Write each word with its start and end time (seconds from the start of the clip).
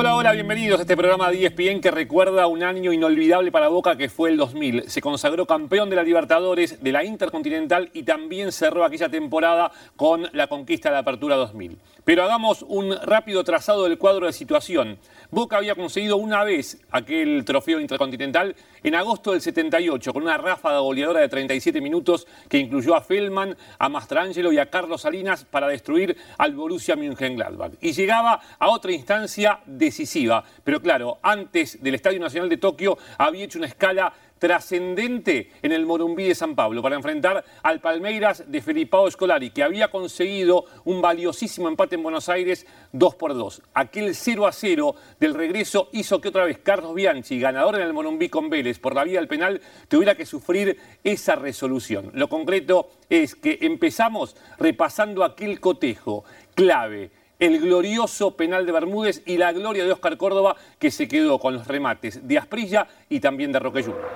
Hola, 0.00 0.14
hola, 0.14 0.30
bienvenidos 0.30 0.78
a 0.78 0.82
este 0.82 0.96
programa 0.96 1.28
de 1.28 1.44
ESPN 1.44 1.80
que 1.80 1.90
recuerda 1.90 2.46
un 2.46 2.62
año 2.62 2.92
inolvidable 2.92 3.50
para 3.50 3.66
Boca 3.66 3.96
que 3.96 4.08
fue 4.08 4.30
el 4.30 4.36
2000. 4.36 4.88
Se 4.88 5.00
consagró 5.00 5.44
campeón 5.44 5.90
de 5.90 5.96
la 5.96 6.04
Libertadores, 6.04 6.80
de 6.80 6.92
la 6.92 7.02
Intercontinental 7.02 7.90
y 7.92 8.04
también 8.04 8.52
cerró 8.52 8.84
aquella 8.84 9.08
temporada 9.08 9.72
con 9.96 10.28
la 10.34 10.46
conquista 10.46 10.88
de 10.88 10.92
la 10.92 10.98
Apertura 11.00 11.34
2000. 11.34 11.76
Pero 12.04 12.22
hagamos 12.22 12.64
un 12.68 12.96
rápido 13.02 13.42
trazado 13.42 13.82
del 13.82 13.98
cuadro 13.98 14.26
de 14.26 14.32
situación. 14.32 15.00
Boca 15.30 15.58
había 15.58 15.74
conseguido 15.74 16.16
una 16.16 16.42
vez 16.42 16.78
aquel 16.90 17.44
trofeo 17.44 17.80
intercontinental 17.80 18.56
en 18.82 18.94
agosto 18.94 19.32
del 19.32 19.42
78 19.42 20.14
con 20.14 20.22
una 20.22 20.38
ráfaga 20.38 20.78
goleadora 20.78 21.20
de 21.20 21.28
37 21.28 21.82
minutos 21.82 22.26
que 22.48 22.56
incluyó 22.56 22.94
a 22.94 23.02
Feldman, 23.02 23.54
a 23.78 23.88
Mastrangelo 23.90 24.52
y 24.52 24.58
a 24.58 24.70
Carlos 24.70 25.02
Salinas 25.02 25.44
para 25.44 25.68
destruir 25.68 26.16
al 26.38 26.54
Borussia 26.54 26.96
Mönchengladbach. 26.96 27.72
Y 27.82 27.92
llegaba 27.92 28.40
a 28.58 28.70
otra 28.70 28.92
instancia 28.92 29.60
decisiva. 29.66 30.42
Pero 30.64 30.80
claro, 30.80 31.18
antes 31.20 31.82
del 31.82 31.96
Estadio 31.96 32.20
Nacional 32.20 32.48
de 32.48 32.56
Tokio 32.56 32.96
había 33.18 33.44
hecho 33.44 33.58
una 33.58 33.68
escala 33.68 34.14
trascendente 34.38 35.50
en 35.62 35.72
el 35.72 35.86
Morumbí 35.86 36.24
de 36.24 36.34
San 36.34 36.54
Pablo 36.54 36.82
para 36.82 36.96
enfrentar 36.96 37.44
al 37.62 37.80
Palmeiras 37.80 38.44
de 38.46 38.60
Felipao 38.60 39.10
Scolari, 39.10 39.50
que 39.50 39.62
había 39.62 39.90
conseguido 39.90 40.64
un 40.84 41.00
valiosísimo 41.02 41.68
empate 41.68 41.96
en 41.96 42.02
Buenos 42.02 42.28
Aires 42.28 42.66
2 42.92 43.14
por 43.14 43.34
2. 43.34 43.62
Aquel 43.74 44.14
0 44.14 44.46
a 44.46 44.52
0 44.52 44.94
del 45.20 45.34
regreso 45.34 45.88
hizo 45.92 46.20
que 46.20 46.28
otra 46.28 46.44
vez 46.44 46.58
Carlos 46.58 46.94
Bianchi, 46.94 47.38
ganador 47.38 47.76
en 47.76 47.82
el 47.82 47.92
Morumbí 47.92 48.28
con 48.28 48.50
Vélez 48.50 48.78
por 48.78 48.94
la 48.94 49.04
vía 49.04 49.18
del 49.18 49.28
penal, 49.28 49.60
tuviera 49.88 50.14
que 50.14 50.26
sufrir 50.26 50.78
esa 51.04 51.36
resolución. 51.36 52.10
Lo 52.14 52.28
concreto 52.28 52.90
es 53.10 53.34
que 53.34 53.58
empezamos 53.62 54.36
repasando 54.58 55.24
aquel 55.24 55.60
cotejo 55.60 56.24
clave 56.54 57.10
el 57.38 57.60
glorioso 57.60 58.32
penal 58.32 58.66
de 58.66 58.72
Bermúdez 58.72 59.22
y 59.24 59.36
la 59.36 59.52
gloria 59.52 59.84
de 59.84 59.92
Oscar 59.92 60.16
Córdoba, 60.16 60.56
que 60.78 60.90
se 60.90 61.06
quedó 61.06 61.38
con 61.38 61.54
los 61.54 61.66
remates 61.66 62.26
de 62.26 62.38
Asprilla 62.38 62.86
y 63.08 63.20
también 63.20 63.52
de 63.52 63.60
Roque 63.60 63.82
Junior. 63.82 64.08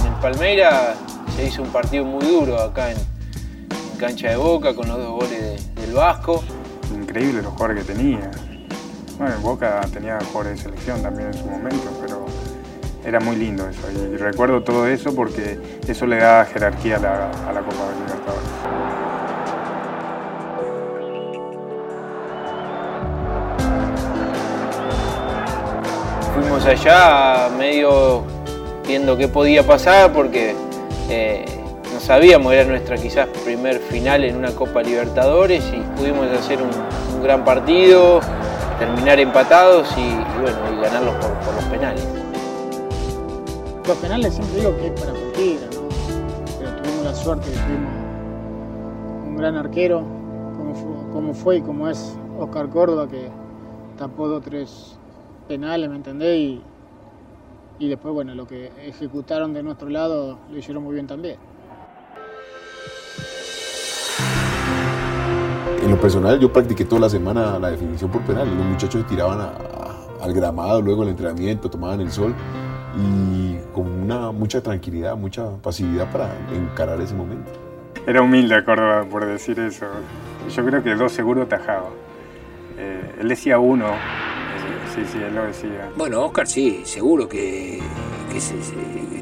En 0.00 0.12
el 0.12 0.20
Palmeira 0.20 0.94
se 1.34 1.46
hizo 1.46 1.62
un 1.62 1.70
partido 1.70 2.04
muy 2.04 2.24
duro 2.24 2.58
acá 2.60 2.90
en, 2.90 2.98
cancha 3.98 4.28
de 4.28 4.36
Boca 4.36 4.74
con 4.74 4.88
los 4.88 4.98
dos 4.98 5.10
goles 5.12 5.74
del 5.74 5.94
Vasco. 5.94 6.44
Increíble 6.92 7.42
los 7.42 7.52
jugadores 7.52 7.86
que 7.86 7.92
tenía. 7.94 8.30
Bueno, 9.18 9.38
Boca 9.40 9.80
tenía 9.92 10.18
jugadores 10.20 10.58
de 10.58 10.64
selección 10.64 11.02
también 11.02 11.28
en 11.28 11.34
su 11.34 11.46
momento, 11.46 11.90
pero 12.00 12.26
era 13.04 13.20
muy 13.20 13.36
lindo 13.36 13.66
eso. 13.68 13.80
Y 13.90 14.16
recuerdo 14.16 14.62
todo 14.62 14.86
eso 14.86 15.14
porque 15.14 15.58
eso 15.86 16.06
le 16.06 16.16
da 16.16 16.44
jerarquía 16.44 16.96
a 16.96 17.00
la, 17.00 17.30
a 17.30 17.52
la 17.52 17.60
Copa 17.60 17.90
Libertadores. 18.04 19.03
Fuimos 26.44 26.66
allá 26.66 27.48
medio 27.56 28.22
viendo 28.86 29.16
qué 29.16 29.28
podía 29.28 29.66
pasar 29.66 30.12
porque 30.12 30.54
eh, 31.08 31.46
no 31.92 32.00
sabíamos, 32.00 32.52
era 32.52 32.64
nuestra 32.64 32.96
quizás 32.98 33.28
primer 33.44 33.78
final 33.78 34.24
en 34.24 34.36
una 34.36 34.50
Copa 34.50 34.82
Libertadores 34.82 35.64
y 35.72 35.80
pudimos 35.98 36.26
hacer 36.32 36.58
un, 36.60 36.70
gran 37.22 37.42
partido, 37.42 38.20
terminar 38.78 39.18
empatados 39.18 39.88
y, 39.96 40.10
bueno, 40.42 40.58
y 40.70 40.82
ganarlos 40.82 41.14
por, 41.14 41.54
los 41.54 41.64
penales. 41.64 42.06
Los 43.88 43.96
penales 43.96 44.34
siempre 44.34 44.60
digo 44.60 44.76
que 44.76 44.86
es 44.88 45.00
para 45.00 45.12
cualquiera, 45.12 45.66
¿no? 45.72 45.88
pero 46.58 46.70
tuvimos 46.82 47.04
la 47.04 47.14
suerte 47.14 47.48
de 47.48 47.56
tuvimos 47.56 47.92
un 49.26 49.36
gran 49.38 49.56
arquero 49.56 50.02
como 50.58 50.74
fue, 50.74 51.12
como 51.14 51.34
fue 51.34 51.56
y 51.56 51.60
como 51.62 51.88
es 51.88 52.14
Oscar 52.38 52.68
Córdoba 52.68 53.08
que 53.08 53.30
tapó 53.96 54.28
dos 54.28 54.42
tres 54.44 54.98
penales, 55.44 55.88
¿me 55.88 55.96
entendés? 55.96 56.38
Y, 56.38 56.62
y 57.78 57.88
después, 57.88 58.14
bueno, 58.14 58.34
lo 58.34 58.46
que 58.46 58.70
ejecutaron 58.86 59.52
de 59.52 59.62
nuestro 59.62 59.88
lado 59.88 60.38
lo 60.50 60.58
hicieron 60.58 60.82
muy 60.82 60.94
bien 60.94 61.06
también. 61.06 61.36
En 65.82 65.90
lo 65.90 66.00
personal, 66.00 66.40
yo 66.40 66.50
practiqué 66.50 66.86
toda 66.86 67.02
la 67.02 67.10
semana 67.10 67.58
la 67.58 67.70
definición 67.70 68.10
por 68.10 68.22
penal. 68.22 68.48
Los 68.48 68.64
muchachos 68.64 69.02
se 69.02 69.08
tiraban 69.08 69.38
al 70.20 70.32
gramado, 70.32 70.80
luego 70.80 71.02
el 71.02 71.10
entrenamiento, 71.10 71.68
tomaban 71.68 72.00
el 72.00 72.10
sol 72.10 72.34
y 72.96 73.56
con 73.74 73.86
una, 73.86 74.30
mucha 74.30 74.62
tranquilidad, 74.62 75.16
mucha 75.16 75.50
pasividad 75.62 76.10
para 76.10 76.30
encarar 76.54 77.00
ese 77.00 77.14
momento. 77.14 77.50
Era 78.06 78.22
humilde 78.22 78.64
Córdoba 78.64 79.04
por 79.10 79.26
decir 79.26 79.58
eso. 79.58 79.86
Yo 80.54 80.64
creo 80.64 80.82
que 80.82 80.94
dos 80.94 81.12
seguro 81.12 81.46
tajaba. 81.46 81.90
Eh, 82.78 83.16
él 83.20 83.28
decía 83.28 83.58
uno, 83.58 83.86
sí, 84.94 85.02
sí, 85.10 85.18
él 85.18 85.34
lo 85.34 85.44
decía. 85.44 85.90
Bueno, 85.96 86.24
Oscar 86.24 86.46
sí, 86.46 86.82
seguro 86.84 87.28
que, 87.28 87.80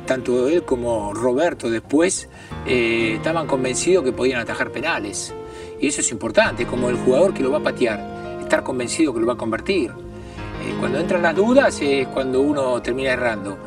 tanto 0.07 0.49
él 0.49 0.65
como 0.65 1.15
Roberto 1.15 1.71
después 1.71 2.29
eh, 2.67 3.15
estaban 3.17 3.47
convencidos 3.47 4.05
que 4.05 4.13
podían 4.13 4.41
atajar 4.41 4.71
penales. 4.71 5.35
Y 5.81 5.89
eso 5.89 6.01
es 6.01 6.11
importante, 6.13 6.67
como 6.67 6.91
el 6.91 6.97
jugador 6.97 7.35
que 7.35 7.43
lo 7.43 7.51
va 7.51 7.59
a 7.59 7.63
patear, 7.63 8.39
estar 8.41 8.63
convencido 8.63 9.13
que 9.13 9.21
lo 9.21 9.27
va 9.27 9.33
a 9.35 9.37
convertir. 9.37 9.91
Eh, 9.91 10.75
cuando 10.79 10.99
entran 10.99 11.23
las 11.23 11.35
dudas 11.35 11.81
es 11.81 12.07
cuando 12.09 12.41
uno 12.41 12.81
termina 12.83 13.13
errando. 13.13 13.59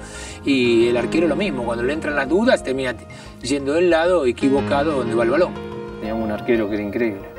Y 0.46 0.88
el 0.88 0.98
arquero 0.98 1.28
lo 1.28 1.36
mismo, 1.36 1.64
cuando 1.64 1.84
le 1.84 1.94
entran 1.94 2.16
las 2.16 2.30
dudas 2.30 2.64
termina 2.64 2.96
yendo 3.42 3.74
del 3.74 3.90
lado 3.90 4.26
equivocado 4.26 4.94
donde 4.98 5.16
va 5.16 5.24
el 5.24 5.32
balón. 5.32 5.54
Teníamos 6.00 6.24
un 6.24 6.32
arquero 6.32 6.70
que 6.70 6.76
era 6.76 6.84
increíble 6.84 7.35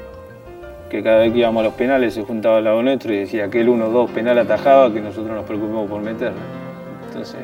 que 0.91 1.03
cada 1.03 1.19
vez 1.19 1.33
que 1.33 1.39
íbamos 1.39 1.61
a 1.61 1.65
los 1.65 1.75
penales 1.75 2.15
se 2.15 2.23
juntaba 2.23 2.59
al 2.59 2.65
lado 2.65 2.83
nuestro 2.83 3.13
y 3.13 3.19
decía 3.19 3.49
que 3.51 3.61
el 3.61 3.69
1-2 3.69 4.09
penal 4.11 4.39
atajaba, 4.39 4.93
que 4.93 5.01
nosotros 5.01 5.35
nos 5.35 5.45
preocupemos 5.45 5.91
por 5.91 6.01
meterlo. 6.01 6.39
Entonces, 7.09 7.41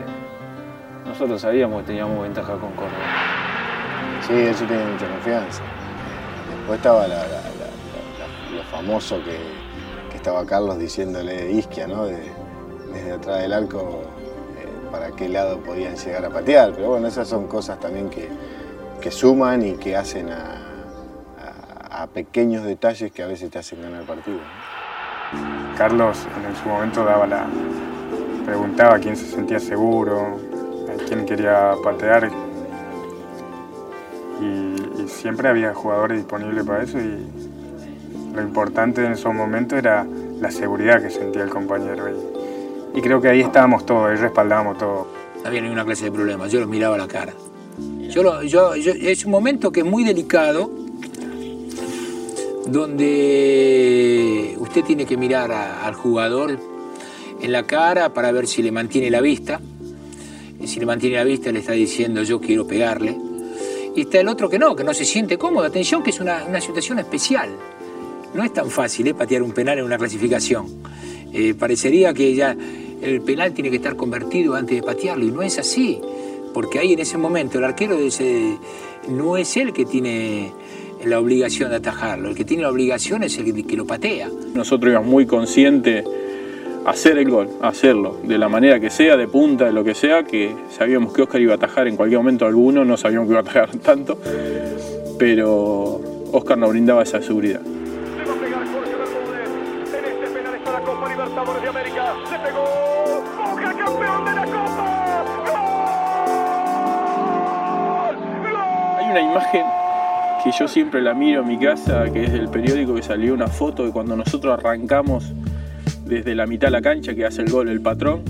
nosotros 1.04 1.41
sabíamos 1.41 1.81
que 1.82 1.88
teníamos 1.88 2.22
ventaja 2.22 2.52
con 2.52 2.70
Córdoba. 2.72 2.92
Sí, 4.26 4.34
eso 4.34 4.64
tiene 4.64 4.84
mucha 4.84 5.08
confianza. 5.08 5.62
Después 6.56 6.76
estaba 6.78 7.06
lo 7.08 8.62
famoso 8.70 9.19
que, 9.25 9.62
estaba 10.14 10.47
Carlos 10.47 10.78
diciéndole 10.78 11.50
Isquia, 11.50 11.88
¿no? 11.88 12.06
desde 12.06 13.12
atrás 13.12 13.42
del 13.42 13.52
arco, 13.52 14.02
eh, 14.60 14.69
para 14.92 15.10
qué 15.10 15.28
lado 15.28 15.58
podían 15.58 15.97
llegar 15.97 16.25
a 16.25 16.31
patear. 16.31 16.72
Pero 16.76 16.91
bueno, 16.91 17.08
esas 17.08 17.26
son 17.26 17.48
cosas 17.48 17.81
también 17.81 18.08
que, 18.08 18.28
que 19.00 19.10
suman 19.10 19.66
y 19.66 19.72
que 19.72 19.97
hacen 19.97 20.28
a, 20.31 20.71
a 21.92 22.06
pequeños 22.06 22.64
detalles 22.64 23.12
que 23.12 23.22
a 23.22 23.26
veces 23.26 23.50
te 23.50 23.58
hacen 23.58 23.82
ganar 23.82 24.00
el 24.00 24.06
partido. 24.06 24.38
Carlos 25.76 26.26
en 26.48 26.56
su 26.56 26.69
momento 26.69 27.04
daba 27.04 27.26
la, 27.26 27.47
preguntaba 28.47 28.97
a 28.97 28.98
quién 28.98 29.16
se 29.16 29.26
sentía 29.26 29.60
seguro, 29.60 30.38
a 30.88 31.06
quién 31.06 31.26
quería 31.26 31.72
patear. 31.82 32.31
Y, 34.41 34.72
siempre 35.08 35.48
había 35.48 35.72
jugadores 35.75 36.19
disponibles 36.19 36.64
para 36.64 36.82
eso 36.82 36.98
y 36.98 37.26
lo 38.34 38.42
importante 38.42 39.04
en 39.04 39.12
esos 39.12 39.32
momentos 39.32 39.78
era 39.78 40.04
la 40.41 40.50
seguridad 40.50 41.00
que 41.00 41.10
sentía 41.10 41.42
el 41.42 41.50
compañero. 41.50 42.08
Y, 42.08 42.98
y 42.98 43.02
creo 43.02 43.20
que 43.20 43.28
ahí 43.28 43.41
estábamos 43.41 43.86
todos, 43.86 44.10
ahí 44.10 44.16
respaldábamos 44.16 44.78
todo. 44.78 45.06
No 45.42 45.48
había 45.48 45.60
ninguna 45.60 45.84
clase 45.84 46.06
de 46.06 46.12
problema, 46.12 46.48
yo 46.48 46.60
lo 46.60 46.66
miraba 46.66 46.97
a 46.97 46.98
la 46.98 47.08
cara. 47.08 47.34
Yo, 48.08 48.42
yo, 48.42 48.75
es 48.75 49.25
un 49.25 49.31
momento 49.31 49.70
que 49.70 49.81
es 49.81 49.86
muy 49.86 50.04
delicado 50.04 50.81
donde 52.72 54.56
usted 54.58 54.82
tiene 54.82 55.04
que 55.04 55.18
mirar 55.18 55.52
al 55.52 55.94
jugador 55.94 56.58
en 57.40 57.52
la 57.52 57.66
cara 57.66 58.14
para 58.14 58.32
ver 58.32 58.46
si 58.46 58.62
le 58.62 58.72
mantiene 58.72 59.10
la 59.10 59.20
vista. 59.20 59.60
Y 60.58 60.66
si 60.66 60.80
le 60.80 60.86
mantiene 60.86 61.16
la 61.16 61.24
vista 61.24 61.52
le 61.52 61.58
está 61.58 61.72
diciendo 61.72 62.22
yo 62.22 62.40
quiero 62.40 62.66
pegarle. 62.66 63.14
Y 63.94 64.02
está 64.02 64.20
el 64.20 64.28
otro 64.28 64.48
que 64.48 64.58
no, 64.58 64.74
que 64.74 64.84
no 64.84 64.94
se 64.94 65.04
siente 65.04 65.36
cómodo. 65.36 65.66
Atención 65.66 66.02
que 66.02 66.10
es 66.10 66.20
una, 66.20 66.60
situación 66.60 66.98
especial. 66.98 67.50
No 68.32 68.42
es 68.42 68.54
tan 68.54 68.70
fácil 68.70 69.06
¿eh? 69.08 69.14
patear 69.14 69.42
un 69.42 69.52
penal 69.52 69.78
en 69.78 69.84
una 69.84 69.98
clasificación. 69.98 70.66
Eh, 71.30 71.52
parecería 71.54 72.14
que 72.14 72.34
ya 72.34 72.56
el 73.02 73.20
penal 73.20 73.52
tiene 73.52 73.68
que 73.68 73.76
estar 73.76 73.96
convertido 73.96 74.54
antes 74.54 74.76
de 74.76 74.82
patearlo 74.82 75.26
y 75.26 75.30
no 75.30 75.42
es 75.42 75.58
así. 75.58 76.00
Porque 76.54 76.78
ahí 76.78 76.94
en 76.94 77.00
ese 77.00 77.18
momento 77.18 77.58
el 77.58 77.64
arquero 77.64 77.98
no 79.08 79.36
es 79.36 79.56
él 79.58 79.72
que 79.75 79.84
tiene 79.84 80.52
la 81.04 81.20
obligación 81.20 81.70
de 81.70 81.76
atajarlo. 81.76 82.28
El 82.31 82.34
que 82.34 82.44
tiene 82.44 82.62
la 82.62 82.70
obligación 82.70 83.22
es 83.22 83.38
el 83.38 83.66
que 83.66 83.76
lo 83.76 83.87
patea. 83.87 84.28
Nosotros 84.54 84.90
íbamos 84.90 85.10
muy 85.10 85.26
conscientes 85.26 86.04
hacer 86.84 87.19
el 87.19 87.31
gol, 87.31 87.49
hacerlo, 87.60 88.19
de 88.25 88.38
la 88.38 88.49
manera 88.49 88.81
que 88.81 88.90
sea, 88.90 89.16
de 89.16 89.28
punta, 89.28 89.66
de 89.66 89.72
lo 89.72 89.84
que 89.84 89.94
sea, 89.94 90.25
que 90.25 90.54
sabíamos 90.76 91.12
que 91.12 91.22
Oscar 91.22 91.40
iba 91.40 91.52
a 91.52 91.56
atajar 91.56 91.87
en 91.87 91.96
cualquier 91.96 92.19
momento 92.19 92.46
alguno, 92.46 92.84
no 92.84 92.96
sabíamos 92.96 93.28
que 93.28 93.32
iba 93.32 93.40
a 93.40 93.43
atajar 93.43 93.70
tanto, 93.76 94.19
pero 95.19 96.00
Oscar 96.32 96.58
nos 96.58 96.70
brindaba 96.70 97.02
esa 97.02 97.22
seguridad. 97.22 97.60
Que 110.42 110.50
yo 110.50 110.66
siempre 110.66 111.00
la 111.00 111.14
miro 111.14 111.42
en 111.42 111.48
mi 111.48 111.58
casa, 111.58 112.04
que 112.12 112.24
es 112.24 112.32
del 112.32 112.48
periódico 112.48 112.94
que 112.94 113.02
salió 113.02 113.32
una 113.32 113.46
foto 113.46 113.84
de 113.84 113.92
cuando 113.92 114.16
nosotros 114.16 114.58
arrancamos 114.58 115.32
desde 116.04 116.34
la 116.34 116.46
mitad 116.46 116.68
de 116.68 116.72
la 116.72 116.82
cancha 116.82 117.14
que 117.14 117.24
hace 117.24 117.42
el 117.42 117.50
gol 117.50 117.68
el 117.68 117.80
patrón 117.80 118.22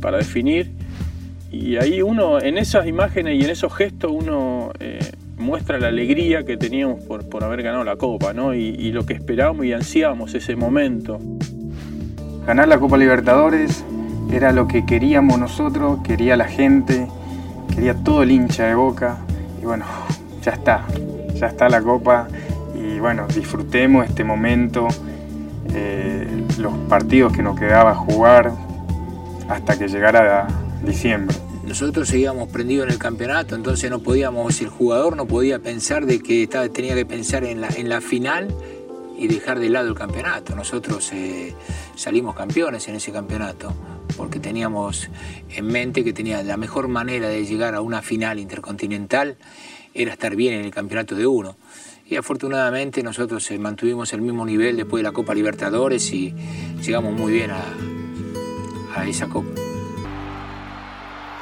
para 0.00 0.18
definir. 0.18 0.70
Y 1.50 1.76
ahí 1.76 2.02
uno, 2.02 2.40
en 2.40 2.58
esas 2.58 2.86
imágenes 2.86 3.40
y 3.40 3.44
en 3.44 3.50
esos 3.50 3.74
gestos, 3.74 4.12
uno 4.12 4.72
eh, 4.80 4.98
muestra 5.38 5.78
la 5.78 5.88
alegría 5.88 6.44
que 6.44 6.58
teníamos 6.58 7.02
por, 7.04 7.26
por 7.28 7.42
haber 7.42 7.62
ganado 7.62 7.84
la 7.84 7.96
Copa, 7.96 8.34
¿no? 8.34 8.54
Y, 8.54 8.60
y, 8.60 8.92
lo 8.92 9.06
que 9.06 9.14
esperábamos 9.14 9.64
y 9.64 9.72
ansiábamos 9.72 10.34
ese 10.34 10.56
momento. 10.56 11.18
Ganar 12.46 12.68
la 12.68 12.78
Copa 12.78 12.98
Libertadores 12.98 13.84
era 14.30 14.52
lo 14.52 14.68
que 14.68 14.84
queríamos 14.84 15.38
nosotros, 15.38 16.00
quería 16.04 16.36
la 16.36 16.46
gente, 16.46 17.06
quería 17.74 17.94
todo 17.94 18.22
el 18.22 18.30
hincha 18.30 18.66
de 18.66 18.74
Boca. 18.74 19.18
Y 19.62 19.64
bueno, 19.64 19.86
ya 20.42 20.52
está, 20.52 20.84
ya 21.38 21.46
está 21.46 21.68
la 21.68 21.82
Copa. 21.82 22.28
Y 22.74 22.98
bueno, 22.98 23.26
disfrutemos 23.28 24.06
este 24.06 24.24
momento, 24.24 24.88
eh, 25.74 26.44
los 26.58 26.72
partidos 26.88 27.32
que 27.32 27.42
nos 27.42 27.58
quedaba 27.58 27.94
jugar 27.94 28.52
hasta 29.48 29.78
que 29.78 29.88
llegara 29.88 30.46
diciembre 30.84 31.36
nosotros 31.66 32.08
seguíamos 32.08 32.48
prendidos 32.48 32.86
en 32.86 32.92
el 32.92 32.98
campeonato, 32.98 33.56
entonces 33.56 33.90
no 33.90 33.98
podíamos, 33.98 34.60
el 34.60 34.68
jugador 34.68 35.16
no 35.16 35.26
podía 35.26 35.58
pensar 35.58 36.06
de 36.06 36.20
que 36.20 36.46
tenía 36.72 36.94
que 36.94 37.04
pensar 37.04 37.42
en 37.44 37.60
la, 37.60 37.68
en 37.68 37.88
la 37.88 38.00
final 38.00 38.54
y 39.18 39.26
dejar 39.26 39.58
de 39.58 39.68
lado 39.68 39.88
el 39.88 39.96
campeonato. 39.96 40.54
Nosotros 40.54 41.10
eh, 41.12 41.54
salimos 41.96 42.36
campeones 42.36 42.86
en 42.86 42.94
ese 42.94 43.10
campeonato 43.10 43.74
porque 44.16 44.38
teníamos 44.38 45.10
en 45.50 45.66
mente 45.66 46.04
que 46.04 46.12
tenía 46.12 46.42
la 46.44 46.56
mejor 46.56 46.86
manera 46.86 47.28
de 47.28 47.44
llegar 47.44 47.74
a 47.74 47.80
una 47.80 48.00
final 48.00 48.38
intercontinental 48.38 49.36
era 49.96 50.12
estar 50.12 50.36
bien 50.36 50.54
en 50.54 50.64
el 50.64 50.70
campeonato 50.70 51.14
de 51.14 51.26
uno. 51.26 51.56
Y 52.08 52.16
afortunadamente 52.16 53.02
nosotros 53.02 53.50
eh, 53.50 53.58
mantuvimos 53.58 54.12
el 54.12 54.20
mismo 54.20 54.46
nivel 54.46 54.76
después 54.76 55.00
de 55.00 55.08
la 55.08 55.12
Copa 55.12 55.34
Libertadores 55.34 56.12
y 56.12 56.32
llegamos 56.80 57.12
muy 57.12 57.32
bien 57.32 57.50
a, 57.50 59.04
esa 59.04 59.28
Copa. 59.28 59.48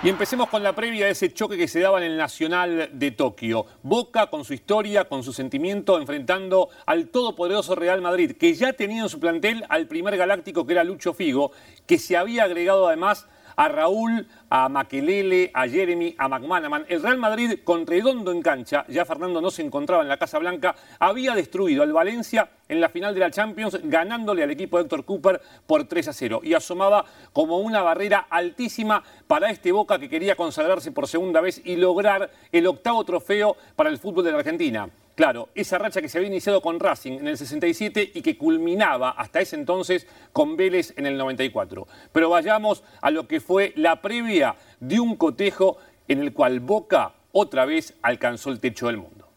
Y 0.02 0.08
empecemos 0.08 0.48
con 0.48 0.62
la 0.62 0.74
previa 0.74 1.06
de 1.06 1.12
ese 1.12 1.32
choque 1.32 1.56
que 1.56 1.68
se 1.68 1.80
daba 1.80 1.98
en 1.98 2.04
el 2.04 2.16
Nacional 2.16 2.90
de 2.92 3.10
Tokio. 3.10 3.64
Boca 3.82 4.28
con 4.28 4.44
su 4.44 4.52
historia, 4.52 5.04
con 5.04 5.22
su 5.22 5.32
sentimiento, 5.32 5.98
enfrentando 5.98 6.68
al 6.84 7.08
todopoderoso 7.08 7.74
Real 7.74 8.02
Madrid, 8.02 8.32
que 8.32 8.52
ya 8.54 8.72
tenía 8.74 9.02
en 9.02 9.08
su 9.08 9.20
plantel 9.20 9.64
al 9.68 9.86
primer 9.86 10.16
galáctico 10.16 10.66
que 10.66 10.72
era 10.74 10.84
Lucho 10.84 11.14
Figo, 11.14 11.52
que 11.86 11.98
se 11.98 12.16
había 12.16 12.44
agregado 12.44 12.86
además 12.88 13.26
a 13.56 13.68
Raúl, 13.68 14.26
a 14.50 14.68
Maquelele, 14.68 15.50
a 15.54 15.68
Jeremy, 15.68 16.14
a 16.18 16.28
McManaman. 16.28 16.86
El 16.88 17.02
Real 17.02 17.18
Madrid, 17.18 17.60
con 17.64 17.86
redondo 17.86 18.32
en 18.32 18.42
cancha, 18.42 18.84
ya 18.88 19.04
Fernando 19.04 19.40
no 19.40 19.50
se 19.50 19.62
encontraba 19.62 20.02
en 20.02 20.08
la 20.08 20.16
Casa 20.16 20.38
Blanca, 20.38 20.74
había 20.98 21.34
destruido 21.34 21.82
al 21.82 21.92
Valencia 21.92 22.48
en 22.68 22.80
la 22.80 22.88
final 22.88 23.14
de 23.14 23.20
la 23.20 23.30
Champions, 23.30 23.78
ganándole 23.84 24.42
al 24.42 24.50
equipo 24.50 24.76
de 24.76 24.84
Héctor 24.84 25.04
Cooper 25.04 25.40
por 25.66 25.84
3 25.84 26.08
a 26.08 26.12
0. 26.12 26.40
Y 26.42 26.54
asomaba 26.54 27.04
como 27.32 27.58
una 27.58 27.82
barrera 27.82 28.26
altísima 28.30 29.02
para 29.26 29.50
este 29.50 29.72
Boca 29.72 29.98
que 29.98 30.08
quería 30.08 30.36
consagrarse 30.36 30.92
por 30.92 31.08
segunda 31.08 31.40
vez 31.40 31.60
y 31.64 31.76
lograr 31.76 32.30
el 32.52 32.66
octavo 32.66 33.04
trofeo 33.04 33.56
para 33.76 33.90
el 33.90 33.98
fútbol 33.98 34.24
de 34.24 34.32
la 34.32 34.38
Argentina. 34.38 34.88
Claro, 35.14 35.48
esa 35.54 35.78
racha 35.78 36.00
que 36.00 36.08
se 36.08 36.18
había 36.18 36.28
iniciado 36.28 36.60
con 36.60 36.80
Racing 36.80 37.12
en 37.12 37.28
el 37.28 37.38
67 37.38 38.10
y 38.14 38.20
que 38.20 38.36
culminaba 38.36 39.10
hasta 39.10 39.40
ese 39.40 39.54
entonces 39.54 40.08
con 40.32 40.56
Vélez 40.56 40.92
en 40.96 41.06
el 41.06 41.16
94. 41.16 41.86
Pero 42.10 42.30
vayamos 42.30 42.82
a 43.00 43.12
lo 43.12 43.28
que 43.28 43.40
fue 43.40 43.72
la 43.76 44.02
previa 44.02 44.56
de 44.80 44.98
un 44.98 45.14
cotejo 45.14 45.78
en 46.08 46.20
el 46.20 46.32
cual 46.32 46.58
Boca 46.58 47.12
otra 47.30 47.64
vez 47.64 47.94
alcanzó 48.02 48.50
el 48.50 48.58
techo 48.58 48.88
del 48.88 48.96
mundo. 48.96 49.28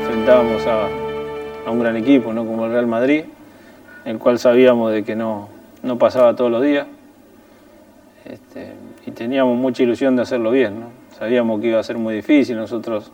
Enfrentábamos 0.00 0.66
a, 0.66 0.88
un 1.70 1.78
gran 1.78 1.96
equipo, 1.96 2.32
¿no? 2.32 2.44
como 2.44 2.64
el 2.66 2.72
Real 2.72 2.88
Madrid, 2.88 3.24
el 4.04 4.18
cual 4.18 4.40
sabíamos 4.40 4.90
de 4.90 5.04
que 5.04 5.14
no, 5.14 5.48
no 5.84 5.96
pasaba 5.96 6.34
todos 6.34 6.50
los 6.50 6.62
días. 6.62 6.88
Este, 8.24 8.72
y 9.06 9.12
teníamos 9.12 9.56
mucha 9.56 9.84
ilusión 9.84 10.16
de 10.16 10.22
hacerlo 10.22 10.50
bien. 10.50 10.80
¿no? 10.80 10.86
Sabíamos 11.16 11.60
que 11.60 11.68
iba 11.68 11.78
a 11.78 11.84
ser 11.84 11.98
muy 11.98 12.14
difícil, 12.14 12.56
nosotros 12.56 13.12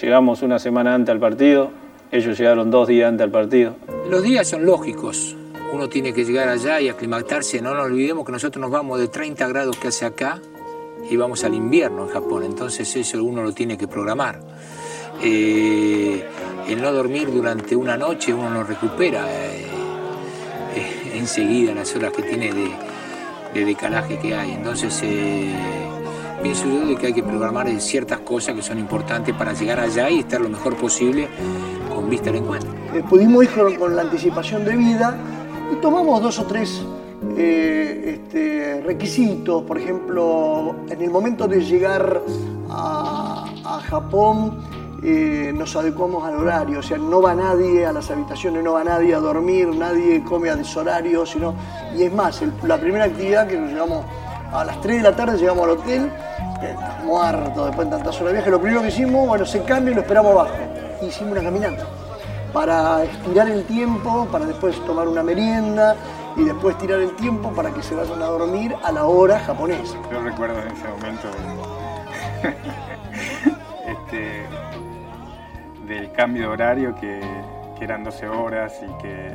Llegamos 0.00 0.42
una 0.42 0.58
semana 0.58 0.94
antes 0.94 1.12
al 1.12 1.20
partido, 1.20 1.70
ellos 2.10 2.38
llegaron 2.38 2.70
dos 2.70 2.88
días 2.88 3.08
antes 3.08 3.24
al 3.24 3.30
partido. 3.30 3.76
Los 4.08 4.22
días 4.22 4.48
son 4.48 4.64
lógicos. 4.64 5.36
Uno 5.72 5.88
tiene 5.88 6.12
que 6.12 6.24
llegar 6.24 6.48
allá 6.48 6.80
y 6.80 6.88
aclimatarse. 6.88 7.60
No 7.62 7.74
nos 7.74 7.86
olvidemos 7.86 8.26
que 8.26 8.32
nosotros 8.32 8.60
nos 8.60 8.70
vamos 8.70 8.98
de 8.98 9.08
30 9.08 9.46
grados 9.48 9.76
que 9.76 9.88
hace 9.88 10.04
acá 10.04 10.40
y 11.08 11.16
vamos 11.16 11.44
al 11.44 11.54
invierno 11.54 12.04
en 12.04 12.08
Japón. 12.08 12.44
Entonces 12.44 12.94
eso 12.96 13.22
uno 13.24 13.42
lo 13.42 13.52
tiene 13.52 13.78
que 13.78 13.88
programar. 13.88 14.40
Eh, 15.22 16.24
el 16.68 16.82
no 16.82 16.92
dormir 16.92 17.30
durante 17.32 17.76
una 17.76 17.96
noche 17.96 18.32
uno 18.34 18.50
no 18.50 18.64
recupera 18.64 19.24
eh, 19.30 19.66
eh, 20.74 21.12
enseguida 21.14 21.74
las 21.74 21.94
horas 21.94 22.12
que 22.12 22.22
tiene 22.22 22.52
de, 22.52 22.70
de 23.54 23.64
decalaje 23.64 24.18
que 24.18 24.34
hay. 24.34 24.52
Entonces 24.52 25.00
eh, 25.02 25.54
pienso 26.42 26.66
yo 26.66 26.86
de 26.86 26.96
que 26.96 27.06
hay 27.06 27.12
que 27.12 27.22
programar 27.22 27.68
ciertas 27.80 28.20
cosas 28.20 28.54
que 28.54 28.62
son 28.62 28.78
importantes 28.78 29.34
para 29.34 29.52
llegar 29.52 29.78
allá 29.78 30.10
y 30.10 30.18
estar 30.20 30.40
lo 30.40 30.48
mejor 30.48 30.76
posible 30.76 31.28
con 31.94 32.10
vista 32.10 32.30
al 32.30 32.36
encuentro. 32.36 32.70
Eh, 32.94 33.02
pudimos 33.08 33.44
ir 33.44 33.78
con, 33.78 33.94
la 33.94 34.02
anticipación 34.02 34.64
de 34.64 34.76
vida 34.76 35.16
y 35.72 35.76
tomamos 35.76 36.20
dos 36.20 36.38
o 36.40 36.44
tres 36.44 36.82
eh, 37.36 38.18
este, 38.18 38.82
requisitos. 38.84 39.62
Por 39.62 39.78
ejemplo, 39.78 40.74
en 40.90 41.00
el 41.00 41.10
momento 41.10 41.46
de 41.46 41.60
llegar 41.60 42.22
a, 42.68 43.48
Japón, 43.88 44.58
eh, 45.02 45.52
nos 45.54 45.76
adecuamos 45.76 46.24
al 46.24 46.36
horario, 46.36 46.78
o 46.78 46.82
sea, 46.82 46.96
no 46.96 47.20
va 47.20 47.34
nadie 47.34 47.84
a 47.84 47.92
las 47.92 48.10
habitaciones, 48.10 48.64
no 48.64 48.72
va 48.72 48.84
nadie 48.84 49.14
a 49.14 49.18
dormir, 49.18 49.68
nadie 49.68 50.22
come 50.24 50.48
a 50.48 50.56
deshorario, 50.56 51.26
sino, 51.26 51.54
y 51.94 52.04
es 52.04 52.12
más, 52.12 52.42
la 52.62 52.78
primera 52.78 53.04
actividad 53.04 53.46
que 53.46 53.58
nos 53.58 53.70
llevamos 53.70 54.06
a 54.52 54.64
las 54.64 54.80
3 54.80 54.98
de 54.98 55.02
la 55.02 55.16
tarde, 55.16 55.38
llegamos 55.38 55.64
al 55.64 55.70
hotel, 55.70 56.12
eh, 56.62 56.76
muerto 57.04 57.66
después 57.66 57.88
de 57.88 57.96
tantas 57.96 58.14
horas 58.16 58.28
de 58.28 58.32
viaje, 58.34 58.50
lo 58.50 58.60
primero 58.60 58.82
que 58.82 58.88
hicimos, 58.88 59.26
bueno, 59.26 59.46
se 59.46 59.62
cambia 59.62 59.92
y 59.92 59.94
lo 59.94 60.02
esperamos 60.02 60.32
abajo, 60.32 60.54
hicimos 61.02 61.32
una 61.32 61.42
caminata 61.42 61.86
para 62.52 63.04
estirar 63.04 63.48
el 63.48 63.64
tiempo, 63.64 64.28
para 64.30 64.44
después 64.44 64.78
tomar 64.84 65.08
una 65.08 65.22
merienda 65.22 65.96
y 66.36 66.44
después 66.44 66.76
tirar 66.78 67.00
el 67.00 67.16
tiempo 67.16 67.50
para 67.50 67.70
que 67.70 67.82
se 67.82 67.94
vayan 67.94 68.20
a 68.20 68.26
dormir 68.26 68.74
a 68.82 68.92
la 68.92 69.06
hora 69.06 69.40
japonesa. 69.40 69.96
Yo 70.10 70.20
recuerdo 70.20 70.60
en 70.60 70.68
ese 70.68 70.88
momento 70.88 71.28
este, 73.86 74.46
del 75.86 76.12
cambio 76.12 76.42
de 76.42 76.48
horario 76.48 76.94
que, 76.94 77.20
eran 77.82 78.04
12 78.04 78.28
horas 78.28 78.80
y 78.80 79.02
que 79.02 79.26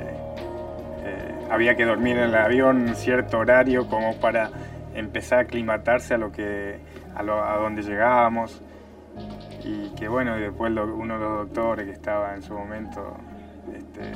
eh, 1.04 1.48
había 1.52 1.76
que 1.76 1.84
dormir 1.84 2.16
en 2.16 2.30
el 2.30 2.36
avión 2.36 2.96
cierto 2.96 3.40
horario 3.40 3.90
como 3.90 4.16
para 4.16 4.50
empezar 5.00 5.40
a 5.40 5.42
aclimatarse 5.44 6.16
a 6.16 6.18
lo 6.18 6.32
que 6.32 6.80
a, 7.16 7.24
lo, 7.24 7.44
a 7.44 7.56
donde 7.58 7.82
llegábamos. 7.82 8.62
Y 9.64 9.90
que 9.96 10.08
bueno 10.08 10.36
después 10.38 10.72
lo, 10.72 10.86
uno 10.86 11.16
de 11.16 11.20
los 11.20 11.38
doctores 11.48 11.86
que 11.86 11.92
estaba 11.92 12.36
en 12.36 12.44
su 12.44 12.54
momento 12.54 13.18
este, 13.76 14.12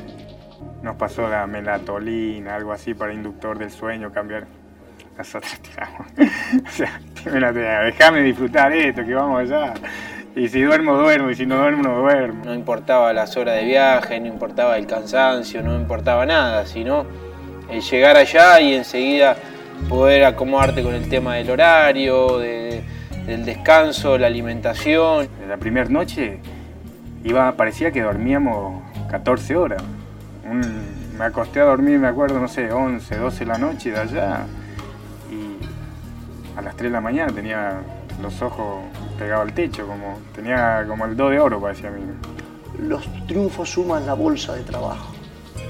nos 0.83 0.95
pasó 0.95 1.27
la 1.27 1.47
melatolina 1.47 2.55
algo 2.55 2.71
así 2.71 2.93
para 2.93 3.11
inductor 3.11 3.57
del 3.57 3.71
sueño 3.71 4.11
cambiar 4.11 4.45
nosotros 5.17 5.59
tiramos. 5.61 6.07
O 6.65 6.69
sea 6.69 6.99
déjame 7.83 8.21
disfrutar 8.21 8.71
esto 8.73 9.03
que 9.03 9.13
vamos 9.15 9.41
allá 9.41 9.73
y 10.35 10.47
si 10.47 10.61
duermo, 10.61 10.95
duermo, 10.95 11.29
y 11.29 11.35
si 11.35 11.45
no 11.45 11.57
duermo, 11.57 11.83
no 11.83 11.99
duermo. 11.99 12.45
No 12.45 12.53
importaba 12.53 13.11
las 13.11 13.35
horas 13.35 13.57
de 13.57 13.65
viaje, 13.65 14.17
no 14.19 14.27
importaba 14.27 14.77
el 14.77 14.87
cansancio, 14.87 15.61
no 15.61 15.75
importaba 15.75 16.25
nada, 16.25 16.65
sino 16.65 17.05
el 17.69 17.81
llegar 17.81 18.15
allá 18.15 18.61
y 18.61 18.73
enseguida 18.73 19.35
poder 19.89 20.25
acomodarte 20.25 20.83
con 20.83 20.93
el 20.93 21.09
tema 21.09 21.35
del 21.35 21.49
horario, 21.49 22.39
de, 22.39 22.83
del 23.25 23.45
descanso, 23.45 24.17
la 24.17 24.27
alimentación. 24.27 25.27
En 25.41 25.49
la 25.49 25.57
primera 25.57 25.89
noche 25.89 26.39
iba, 27.23 27.51
parecía 27.55 27.91
que 27.91 28.01
dormíamos 28.01 28.81
14 29.09 29.55
horas. 29.55 29.83
Un, 30.49 30.61
me 31.17 31.25
acosté 31.25 31.59
a 31.59 31.65
dormir, 31.65 31.99
me 31.99 32.07
acuerdo, 32.07 32.39
no 32.39 32.47
sé, 32.47 32.71
11, 32.71 33.15
12 33.15 33.39
de 33.39 33.45
la 33.45 33.57
noche 33.57 33.91
de 33.91 33.99
allá. 33.99 34.45
Y 35.29 36.57
a 36.57 36.61
las 36.61 36.75
3 36.75 36.89
de 36.89 36.93
la 36.93 37.01
mañana 37.01 37.31
tenía 37.31 37.81
los 38.21 38.41
ojos 38.41 38.85
pegados 39.17 39.47
al 39.47 39.53
techo, 39.53 39.85
como 39.87 40.19
tenía 40.33 40.85
como 40.87 41.05
el 41.05 41.15
do 41.15 41.29
de 41.29 41.39
oro, 41.39 41.61
parecía 41.61 41.89
a 41.89 41.91
mí. 41.91 42.01
Los 42.79 43.07
triunfos 43.27 43.69
suman 43.69 44.05
la 44.05 44.13
bolsa 44.13 44.55
de 44.55 44.63
trabajo. 44.63 45.13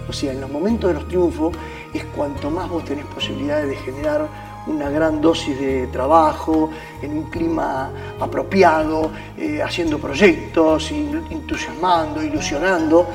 O 0.08 0.13
sea, 0.13 0.32
en 0.32 0.41
los 0.41 0.50
momentos 0.50 0.89
de 0.89 0.94
los 0.96 1.08
triunfos 1.08 1.56
es 1.93 2.05
cuanto 2.15 2.50
más 2.50 2.69
vos 2.69 2.86
tenés 2.86 3.05
posibilidades 3.05 3.69
de 3.69 3.75
generar 3.75 4.27
una 4.67 4.89
gran 4.89 5.21
dosis 5.21 5.60
de 5.60 5.88
trabajo, 5.88 6.69
en 7.01 7.17
un 7.17 7.24
clima 7.29 7.91
apropiado, 8.19 9.12
eh, 9.38 9.62
haciendo 9.62 9.98
proyectos, 9.98 10.91
entusiasmando, 10.91 12.24
ilusionando. 12.24 13.07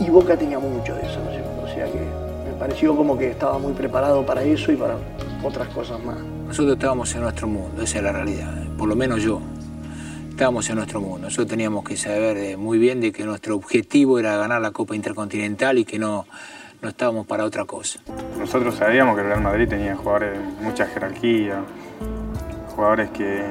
Y 0.00 0.08
Boca 0.08 0.36
tenía 0.36 0.58
mucho 0.58 0.94
de 0.94 1.02
eso, 1.02 1.18
¿no 1.20 1.30
es 1.30 1.36
cierto? 1.36 1.62
O 1.64 1.68
sea 1.68 1.84
que 1.86 1.98
me 1.98 2.56
pareció 2.58 2.94
como 2.94 3.18
que 3.18 3.30
estaba 3.30 3.58
muy 3.58 3.72
preparado 3.72 4.24
para 4.24 4.42
eso 4.42 4.70
y 4.70 4.76
para 4.76 4.96
otras 5.42 5.68
cosas 5.68 6.02
más. 6.04 6.18
Nosotros 6.46 6.74
estábamos 6.74 7.12
en 7.14 7.22
nuestro 7.22 7.48
mundo, 7.48 7.82
esa 7.82 7.98
es 7.98 8.04
la 8.04 8.12
realidad, 8.12 8.54
por 8.78 8.88
lo 8.88 8.96
menos 8.96 9.22
yo. 9.22 9.40
Estábamos 10.30 10.70
en 10.70 10.76
nuestro 10.76 11.00
mundo. 11.00 11.18
Nosotros 11.26 11.48
teníamos 11.48 11.82
que 11.82 11.96
saber 11.96 12.56
muy 12.56 12.78
bien 12.78 13.00
de 13.00 13.10
que 13.10 13.24
nuestro 13.24 13.56
objetivo 13.56 14.20
era 14.20 14.36
ganar 14.36 14.62
la 14.62 14.70
Copa 14.70 14.94
Intercontinental 14.94 15.78
y 15.78 15.84
que 15.84 15.98
no, 15.98 16.26
no 16.80 16.88
estábamos 16.88 17.26
para 17.26 17.44
otra 17.44 17.64
cosa. 17.64 17.98
Nosotros 18.38 18.76
sabíamos 18.76 19.16
que 19.16 19.22
el 19.22 19.28
Real 19.28 19.42
Madrid 19.42 19.68
tenía 19.68 19.96
jugadores 19.96 20.38
de 20.38 20.64
mucha 20.64 20.86
jerarquía, 20.86 21.62
jugadores 22.74 23.10
que, 23.10 23.44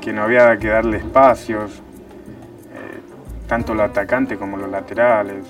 que 0.00 0.12
no 0.12 0.22
había 0.22 0.56
que 0.58 0.68
darle 0.68 0.98
espacios, 0.98 1.72
eh, 1.72 3.00
tanto 3.48 3.74
los 3.74 3.90
atacantes 3.90 4.38
como 4.38 4.56
los 4.56 4.70
laterales. 4.70 5.44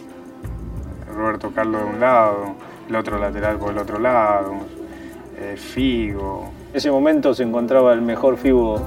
Roberto 1.14 1.50
Carlos 1.50 1.82
de 1.82 1.88
un 1.88 2.00
lado, 2.00 2.54
el 2.88 2.96
otro 2.96 3.18
lateral 3.18 3.58
por 3.58 3.72
el 3.72 3.78
otro 3.78 3.98
lado, 3.98 4.54
eh, 5.38 5.56
Figo. 5.56 6.50
En 6.70 6.76
ese 6.76 6.90
momento 6.90 7.34
se 7.34 7.42
encontraba 7.42 7.92
el 7.92 8.00
mejor 8.00 8.38
Figo, 8.38 8.80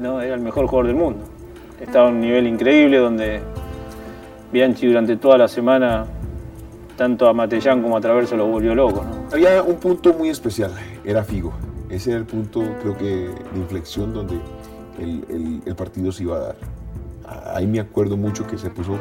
¿no? 0.00 0.20
era 0.20 0.34
el 0.34 0.40
mejor 0.40 0.66
jugador 0.66 0.86
del 0.88 0.96
mundo. 0.96 1.24
Estaba 1.80 2.08
a 2.08 2.10
un 2.10 2.20
nivel 2.20 2.46
increíble 2.46 2.96
donde 2.96 3.40
Bianchi 4.50 4.86
durante 4.86 5.16
toda 5.16 5.36
la 5.38 5.48
semana, 5.48 6.06
tanto 6.96 7.28
a 7.28 7.32
Matellán 7.32 7.82
como 7.82 7.96
a 7.96 8.00
Traverso, 8.00 8.36
lo 8.36 8.46
volvió 8.46 8.74
loco. 8.74 9.04
¿no? 9.04 9.28
Había 9.32 9.62
un 9.62 9.76
punto 9.76 10.12
muy 10.14 10.28
especial, 10.30 10.72
era 11.04 11.22
Figo. 11.24 11.52
Ese 11.88 12.10
era 12.10 12.18
el 12.18 12.26
punto, 12.26 12.62
creo 12.80 12.96
que, 12.96 13.04
de 13.52 13.58
inflexión 13.58 14.12
donde 14.12 14.40
el, 14.98 15.24
el- 15.28 15.62
el 15.64 15.76
partido 15.76 16.10
se 16.10 16.24
iba 16.24 16.36
a 16.36 16.40
dar. 16.40 16.56
Ahí 17.54 17.66
me 17.66 17.80
acuerdo 17.80 18.16
mucho 18.16 18.46
que 18.46 18.56
se 18.58 18.70
puso, 18.70 18.98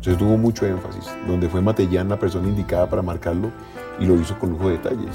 se 0.00 0.14
tuvo 0.14 0.36
mucho 0.36 0.66
énfasis, 0.66 1.06
donde 1.26 1.48
fue 1.48 1.60
Matellán 1.60 2.08
la 2.08 2.18
persona 2.18 2.48
indicada 2.48 2.88
para 2.88 3.02
marcarlo 3.02 3.50
y 3.98 4.06
lo 4.06 4.14
hizo 4.16 4.38
con 4.38 4.50
lujo 4.50 4.68
de 4.68 4.78
detalles. 4.78 5.14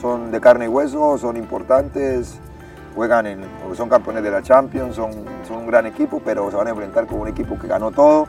son 0.00 0.30
de 0.30 0.40
carne 0.40 0.66
y 0.66 0.68
hueso, 0.68 1.18
son 1.18 1.36
importantes, 1.36 2.38
juegan 2.94 3.26
en, 3.26 3.40
porque 3.62 3.76
son 3.76 3.88
campeones 3.88 4.22
de 4.22 4.30
la 4.30 4.42
Champions, 4.42 4.94
son, 4.96 5.10
son 5.46 5.58
un 5.58 5.66
gran 5.66 5.86
equipo, 5.86 6.20
pero 6.24 6.50
se 6.50 6.56
van 6.56 6.66
a 6.68 6.70
enfrentar 6.70 7.06
con 7.06 7.20
un 7.20 7.28
equipo 7.28 7.58
que 7.58 7.66
ganó 7.66 7.90
todo, 7.90 8.26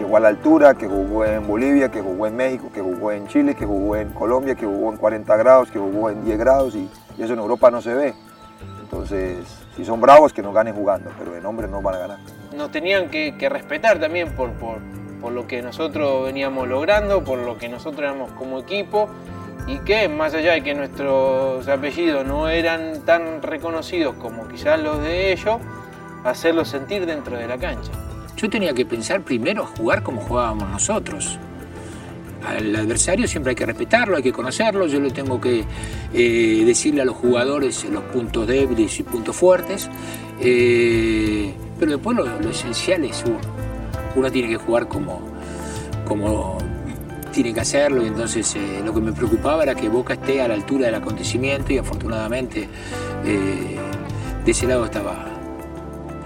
que 0.00 0.04
jugó 0.04 0.16
a 0.16 0.20
la 0.20 0.28
altura, 0.28 0.74
que 0.74 0.88
jugó 0.88 1.26
en 1.26 1.46
Bolivia, 1.46 1.90
que 1.90 2.00
jugó 2.00 2.26
en 2.26 2.34
México, 2.34 2.70
que 2.72 2.80
jugó 2.80 3.12
en 3.12 3.28
Chile, 3.28 3.54
que 3.54 3.66
jugó 3.66 3.96
en 3.96 4.08
Colombia, 4.14 4.54
que 4.54 4.64
jugó 4.64 4.90
en 4.90 4.96
40 4.96 5.36
grados, 5.36 5.70
que 5.70 5.78
jugó 5.78 6.08
en 6.08 6.24
10 6.24 6.38
grados 6.38 6.74
y, 6.74 6.88
eso 7.18 7.34
en 7.34 7.38
Europa 7.38 7.70
no 7.70 7.82
se 7.82 7.92
ve. 7.92 8.14
Entonces, 8.80 9.36
si 9.76 9.84
son 9.84 10.00
bravos, 10.00 10.32
que 10.32 10.40
nos 10.40 10.54
ganen 10.54 10.74
jugando, 10.74 11.10
pero 11.18 11.32
de 11.32 11.42
nombre 11.42 11.68
no 11.68 11.82
van 11.82 11.96
a 11.96 11.98
ganar. 11.98 12.18
Nos 12.56 12.70
tenían 12.70 13.10
que, 13.10 13.36
que 13.36 13.50
respetar 13.50 14.00
también 14.00 14.34
por, 14.34 14.52
por, 14.52 14.78
por 15.20 15.32
lo 15.32 15.46
que 15.46 15.60
nosotros 15.60 16.24
veníamos 16.24 16.66
logrando, 16.66 17.22
por 17.22 17.38
lo 17.38 17.58
que 17.58 17.68
nosotros 17.68 18.00
éramos 18.00 18.32
como 18.32 18.58
equipo 18.58 19.10
y 19.66 19.80
que 19.80 20.08
más 20.08 20.32
allá 20.32 20.52
de 20.52 20.62
que 20.62 20.74
nuestros 20.74 21.68
apellidos 21.68 22.24
no 22.24 22.48
eran 22.48 23.02
tan 23.02 23.42
reconocidos 23.42 24.14
como 24.14 24.48
quizás 24.48 24.80
los 24.80 25.02
de 25.02 25.30
ellos, 25.32 25.58
hacerlos 26.24 26.68
sentir 26.68 27.04
dentro 27.04 27.36
de 27.36 27.46
la 27.46 27.58
cancha. 27.58 27.92
Yo 28.40 28.48
tenía 28.48 28.72
que 28.72 28.86
pensar 28.86 29.22
primero 29.22 29.66
jugar 29.66 30.02
como 30.02 30.20
jugábamos 30.22 30.68
nosotros. 30.70 31.38
Al 32.46 32.74
adversario 32.74 33.28
siempre 33.28 33.50
hay 33.50 33.56
que 33.56 33.66
respetarlo, 33.66 34.16
hay 34.16 34.22
que 34.22 34.32
conocerlo. 34.32 34.86
Yo 34.86 34.98
le 34.98 35.10
tengo 35.10 35.38
que 35.40 35.64
eh, 36.14 36.62
decirle 36.64 37.02
a 37.02 37.04
los 37.04 37.16
jugadores 37.16 37.84
los 37.84 38.02
puntos 38.04 38.46
débiles 38.46 38.98
y 38.98 39.02
puntos 39.02 39.36
fuertes. 39.36 39.90
Eh, 40.40 41.52
pero 41.78 41.92
después 41.92 42.16
lo, 42.16 42.50
esencial 42.50 43.04
es 43.04 43.22
uno. 43.26 43.40
Uno 44.16 44.30
tiene 44.30 44.48
que 44.48 44.56
jugar 44.56 44.88
como, 44.88 45.20
como 46.06 46.58
tiene 47.30 47.52
que 47.52 47.60
hacerlo. 47.60 48.04
Entonces 48.04 48.54
eh, 48.56 48.80
lo 48.84 48.94
que 48.94 49.00
me 49.00 49.12
preocupaba 49.12 49.62
era 49.62 49.74
que 49.74 49.88
Boca 49.88 50.14
esté 50.14 50.40
a 50.40 50.48
la 50.48 50.54
altura 50.54 50.86
del 50.86 50.94
acontecimiento 50.94 51.72
y 51.72 51.78
afortunadamente 51.78 52.68
eh, 53.24 53.76
de 54.44 54.50
ese 54.50 54.66
lado 54.66 54.84
estaba, 54.86 55.26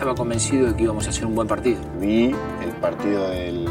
estaba 0.05 0.19
convencido 0.19 0.67
de 0.67 0.77
que 0.77 0.83
íbamos 0.83 1.07
a 1.07 1.11
hacer 1.11 1.25
un 1.25 1.35
buen 1.35 1.49
partido. 1.49 1.81
Vi 1.99 2.25
el 2.63 2.71
partido 2.79 3.31
del, 3.31 3.67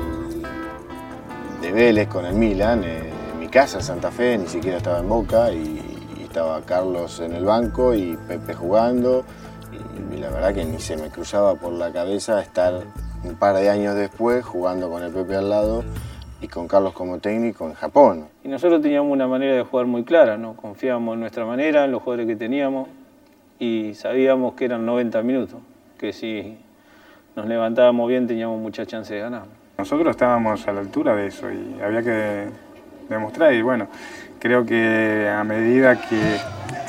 de 1.61 1.71
Vélez 1.71 2.07
con 2.07 2.25
el 2.25 2.33
Milan 2.33 2.83
eh, 2.83 3.11
en 3.33 3.39
mi 3.39 3.47
casa, 3.49 3.77
en 3.77 3.83
Santa 3.83 4.09
Fe, 4.09 4.39
ni 4.39 4.47
siquiera 4.47 4.77
estaba 4.77 4.97
en 4.97 5.09
Boca 5.09 5.51
y, 5.51 5.79
y 6.19 6.23
estaba 6.23 6.59
Carlos 6.61 7.19
en 7.19 7.33
el 7.33 7.45
banco 7.45 7.93
y 7.93 8.17
Pepe 8.27 8.55
jugando 8.55 9.23
y, 9.71 10.15
y 10.15 10.17
la 10.17 10.31
verdad 10.31 10.55
que 10.55 10.65
ni 10.65 10.79
se 10.79 10.97
me 10.97 11.09
cruzaba 11.09 11.53
por 11.53 11.71
la 11.71 11.91
cabeza 11.91 12.41
estar 12.41 12.81
un 13.23 13.35
par 13.35 13.55
de 13.55 13.69
años 13.69 13.93
después 13.93 14.43
jugando 14.43 14.89
con 14.89 15.03
el 15.03 15.11
Pepe 15.11 15.35
al 15.35 15.51
lado 15.51 15.83
y 16.41 16.47
con 16.47 16.67
Carlos 16.67 16.93
como 16.93 17.19
técnico 17.19 17.67
en 17.67 17.75
Japón. 17.75 18.25
Y 18.43 18.47
nosotros 18.47 18.81
teníamos 18.81 19.11
una 19.11 19.27
manera 19.27 19.53
de 19.53 19.61
jugar 19.61 19.85
muy 19.85 20.03
clara, 20.03 20.35
¿no? 20.39 20.55
confiábamos 20.55 21.13
en 21.13 21.19
nuestra 21.19 21.45
manera, 21.45 21.85
en 21.85 21.91
los 21.91 22.01
jugadores 22.01 22.25
que 22.25 22.35
teníamos 22.35 22.87
y 23.59 23.93
sabíamos 23.93 24.55
que 24.55 24.65
eran 24.65 24.83
90 24.83 25.21
minutos, 25.21 25.59
que 26.03 26.11
si 26.11 26.57
nos 27.33 27.45
levantábamos 27.45 28.09
bien 28.09 28.27
teníamos 28.27 28.59
mucha 28.59 28.85
chance 28.85 29.13
de 29.13 29.21
ganar. 29.21 29.43
Nosotros 29.77 30.09
estábamos 30.09 30.67
a 30.67 30.73
la 30.73 30.81
altura 30.81 31.15
de 31.15 31.27
eso 31.27 31.49
y 31.49 31.81
había 31.81 32.03
que 32.03 32.47
demostrar 33.07 33.53
y 33.53 33.61
bueno, 33.61 33.87
creo 34.37 34.65
que 34.65 35.29
a 35.33 35.45
medida 35.45 35.95
que 36.01 36.39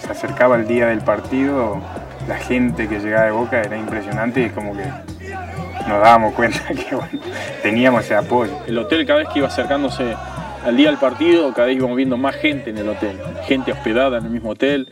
se 0.01 0.11
acercaba 0.11 0.57
el 0.57 0.67
día 0.67 0.89
del 0.89 0.99
partido, 0.99 1.81
la 2.27 2.39
gente 2.39 2.89
que 2.89 2.99
llegaba 2.99 3.27
de 3.27 3.31
Boca 3.31 3.61
era 3.61 3.79
impresionante 3.79 4.47
y 4.47 4.51
como 4.51 4.73
que 4.73 4.83
nos 4.83 6.01
dábamos 6.01 6.35
cuenta 6.35 6.59
que 6.75 6.97
bueno, 6.97 7.21
teníamos 7.63 8.05
ese 8.05 8.17
apoyo. 8.17 8.59
El 8.67 8.77
hotel 8.79 9.07
cada 9.07 9.21
vez 9.21 9.29
que 9.29 9.39
iba 9.39 9.47
acercándose 9.47 10.17
al 10.65 10.77
día 10.77 10.89
del 10.89 10.99
partido, 10.99 11.55
cada 11.55 11.69
vez 11.69 11.77
íbamos 11.77 11.97
viendo 11.97 12.17
más 12.17 12.35
gente 12.35 12.71
en 12.71 12.79
el 12.79 12.89
hotel, 12.89 13.17
gente 13.45 13.71
hospedada 13.71 14.19
en 14.19 14.25
el 14.25 14.31
mismo 14.33 14.51
hotel, 14.51 14.89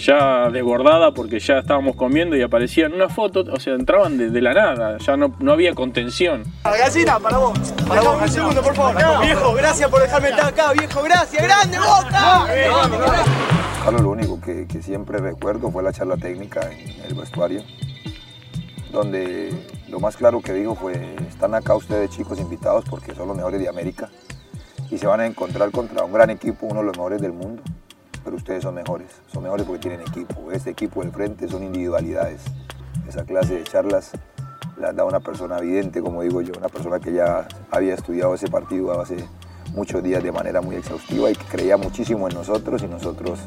ya 0.00 0.50
desbordada 0.50 1.12
porque 1.12 1.38
ya 1.38 1.58
estábamos 1.58 1.96
comiendo 1.96 2.36
y 2.36 2.42
aparecían 2.42 2.92
una 2.92 3.08
foto, 3.08 3.44
o 3.52 3.60
sea, 3.60 3.74
entraban 3.74 4.18
de, 4.18 4.30
de 4.30 4.40
la 4.40 4.54
nada, 4.54 4.98
ya 4.98 5.16
no, 5.16 5.34
no 5.38 5.52
había 5.52 5.74
contención. 5.74 6.44
Gallina, 6.64 7.18
para 7.18 7.38
vos. 7.38 7.58
Para 7.86 8.00
vos, 8.00 8.22
un 8.22 8.28
segundo, 8.28 8.62
por 8.62 8.74
favor. 8.74 9.22
Viejo, 9.22 9.54
gracias 9.54 9.88
por 9.90 10.00
dejarme 10.00 10.30
estar 10.30 10.46
acá, 10.46 10.72
viejo, 10.72 11.02
gracias. 11.02 11.42
¡Grande, 11.42 11.78
Boca! 11.78 12.46
Carlos, 13.84 14.02
lo 14.02 14.10
único 14.10 14.40
que, 14.40 14.66
que 14.66 14.82
siempre 14.82 15.18
recuerdo 15.18 15.70
fue 15.70 15.82
la 15.82 15.92
charla 15.92 16.16
técnica 16.16 16.60
en 16.70 17.02
el 17.08 17.14
vestuario, 17.14 17.62
donde 18.92 19.52
lo 19.88 20.00
más 20.00 20.16
claro 20.16 20.40
que 20.40 20.52
dijo 20.52 20.74
fue, 20.74 21.16
están 21.28 21.54
acá 21.54 21.74
ustedes 21.74 22.10
chicos 22.10 22.38
invitados 22.38 22.84
porque 22.88 23.14
son 23.14 23.28
los 23.28 23.36
mejores 23.36 23.60
de 23.60 23.68
América 23.68 24.10
y 24.90 24.98
se 24.98 25.06
van 25.06 25.20
a 25.20 25.26
encontrar 25.26 25.70
contra 25.70 26.04
un 26.04 26.12
gran 26.12 26.30
equipo, 26.30 26.66
uno 26.66 26.80
de 26.80 26.86
los 26.86 26.96
mejores 26.96 27.20
del 27.22 27.32
mundo, 27.32 27.62
ustedes 28.34 28.62
son 28.62 28.74
mejores, 28.74 29.08
son 29.32 29.42
mejores 29.42 29.66
porque 29.66 29.80
tienen 29.80 30.00
equipo, 30.00 30.52
este 30.52 30.70
equipo 30.70 31.02
del 31.02 31.12
frente 31.12 31.48
son 31.48 31.62
individualidades, 31.62 32.42
esa 33.08 33.24
clase 33.24 33.54
de 33.54 33.64
charlas 33.64 34.12
las 34.80 34.96
da 34.96 35.04
una 35.04 35.20
persona 35.20 35.58
evidente, 35.58 36.00
como 36.00 36.22
digo 36.22 36.40
yo, 36.40 36.52
una 36.56 36.68
persona 36.68 36.98
que 36.98 37.12
ya 37.12 37.46
había 37.70 37.94
estudiado 37.94 38.34
ese 38.34 38.48
partido 38.48 38.98
hace 39.00 39.16
muchos 39.74 40.02
días 40.02 40.22
de 40.22 40.32
manera 40.32 40.60
muy 40.60 40.76
exhaustiva 40.76 41.30
y 41.30 41.34
que 41.34 41.44
creía 41.44 41.76
muchísimo 41.76 42.28
en 42.28 42.34
nosotros 42.34 42.82
y 42.82 42.86
nosotros 42.86 43.40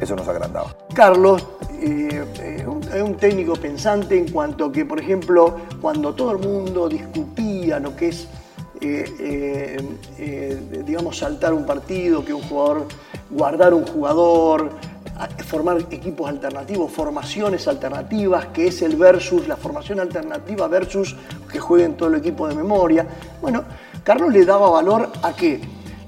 eso 0.00 0.14
nos 0.14 0.28
agrandaba. 0.28 0.76
Carlos 0.94 1.46
eh, 1.80 2.24
eh, 2.40 2.66
es 2.94 3.02
un 3.02 3.16
técnico 3.16 3.54
pensante 3.54 4.18
en 4.18 4.30
cuanto 4.30 4.70
que, 4.70 4.84
por 4.84 5.00
ejemplo, 5.00 5.56
cuando 5.80 6.14
todo 6.14 6.32
el 6.32 6.38
mundo 6.38 6.88
discutía 6.88 7.78
lo 7.80 7.96
que 7.96 8.08
es, 8.08 8.28
eh, 8.80 9.82
digamos, 10.84 11.18
saltar 11.18 11.54
un 11.54 11.64
partido, 11.64 12.24
que 12.24 12.34
un 12.34 12.42
jugador, 12.42 12.86
guardar 13.30 13.74
un 13.74 13.86
jugador, 13.86 14.70
formar 15.46 15.78
equipos 15.90 16.28
alternativos, 16.28 16.92
formaciones 16.92 17.66
alternativas, 17.68 18.46
que 18.46 18.68
es 18.68 18.82
el 18.82 18.96
versus, 18.96 19.48
la 19.48 19.56
formación 19.56 20.00
alternativa 20.00 20.68
versus 20.68 21.16
que 21.50 21.58
jueguen 21.58 21.96
todo 21.96 22.10
el 22.10 22.16
equipo 22.16 22.46
de 22.48 22.54
memoria. 22.54 23.06
Bueno, 23.40 23.64
Carlos 24.04 24.32
le 24.32 24.44
daba 24.44 24.68
valor 24.70 25.10
a 25.22 25.32
qué? 25.32 25.60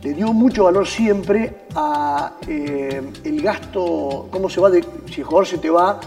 le 0.02 0.14
dio 0.14 0.32
mucho 0.32 0.64
valor 0.64 0.86
siempre 0.86 1.66
a 1.74 2.34
eh, 2.46 3.02
el 3.24 3.42
gasto, 3.42 4.28
cómo 4.30 4.48
se 4.48 4.60
va, 4.60 4.70
de, 4.70 4.84
si 5.10 5.20
el 5.20 5.26
jugador 5.26 5.46
se 5.46 5.58
te 5.58 5.70
va, 5.70 5.98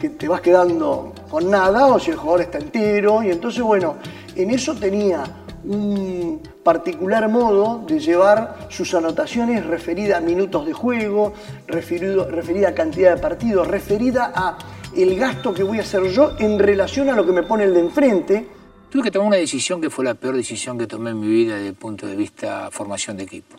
que 0.00 0.10
te 0.10 0.28
vas 0.28 0.40
quedando 0.40 1.12
con 1.30 1.50
nada 1.50 1.86
o 1.86 1.98
si 1.98 2.10
el 2.10 2.16
jugador 2.16 2.42
está 2.42 2.58
entero. 2.58 3.22
Y 3.22 3.30
entonces, 3.30 3.62
bueno, 3.62 3.96
en 4.34 4.50
eso 4.50 4.74
tenía 4.74 5.24
un 5.66 6.40
particular 6.62 7.28
modo 7.28 7.84
de 7.86 7.98
llevar 7.98 8.66
sus 8.70 8.94
anotaciones 8.94 9.64
referida 9.66 10.18
a 10.18 10.20
minutos 10.20 10.66
de 10.66 10.72
juego, 10.72 11.32
referido, 11.66 12.30
referida 12.30 12.68
a 12.68 12.74
cantidad 12.74 13.14
de 13.14 13.20
partidos, 13.20 13.66
referida 13.66 14.32
a 14.34 14.58
el 14.96 15.16
gasto 15.16 15.52
que 15.52 15.62
voy 15.62 15.78
a 15.78 15.82
hacer 15.82 16.04
yo 16.04 16.36
en 16.38 16.58
relación 16.58 17.08
a 17.08 17.12
lo 17.16 17.26
que 17.26 17.32
me 17.32 17.42
pone 17.42 17.64
el 17.64 17.74
de 17.74 17.80
enfrente. 17.80 18.46
Tuve 18.90 19.04
que 19.04 19.10
tomar 19.10 19.28
una 19.28 19.36
decisión 19.36 19.80
que 19.80 19.90
fue 19.90 20.04
la 20.04 20.14
peor 20.14 20.36
decisión 20.36 20.78
que 20.78 20.86
tomé 20.86 21.10
en 21.10 21.20
mi 21.20 21.26
vida 21.26 21.56
desde 21.56 21.68
el 21.68 21.74
punto 21.74 22.06
de 22.06 22.14
vista 22.14 22.70
formación 22.70 23.16
de 23.16 23.24
equipo. 23.24 23.56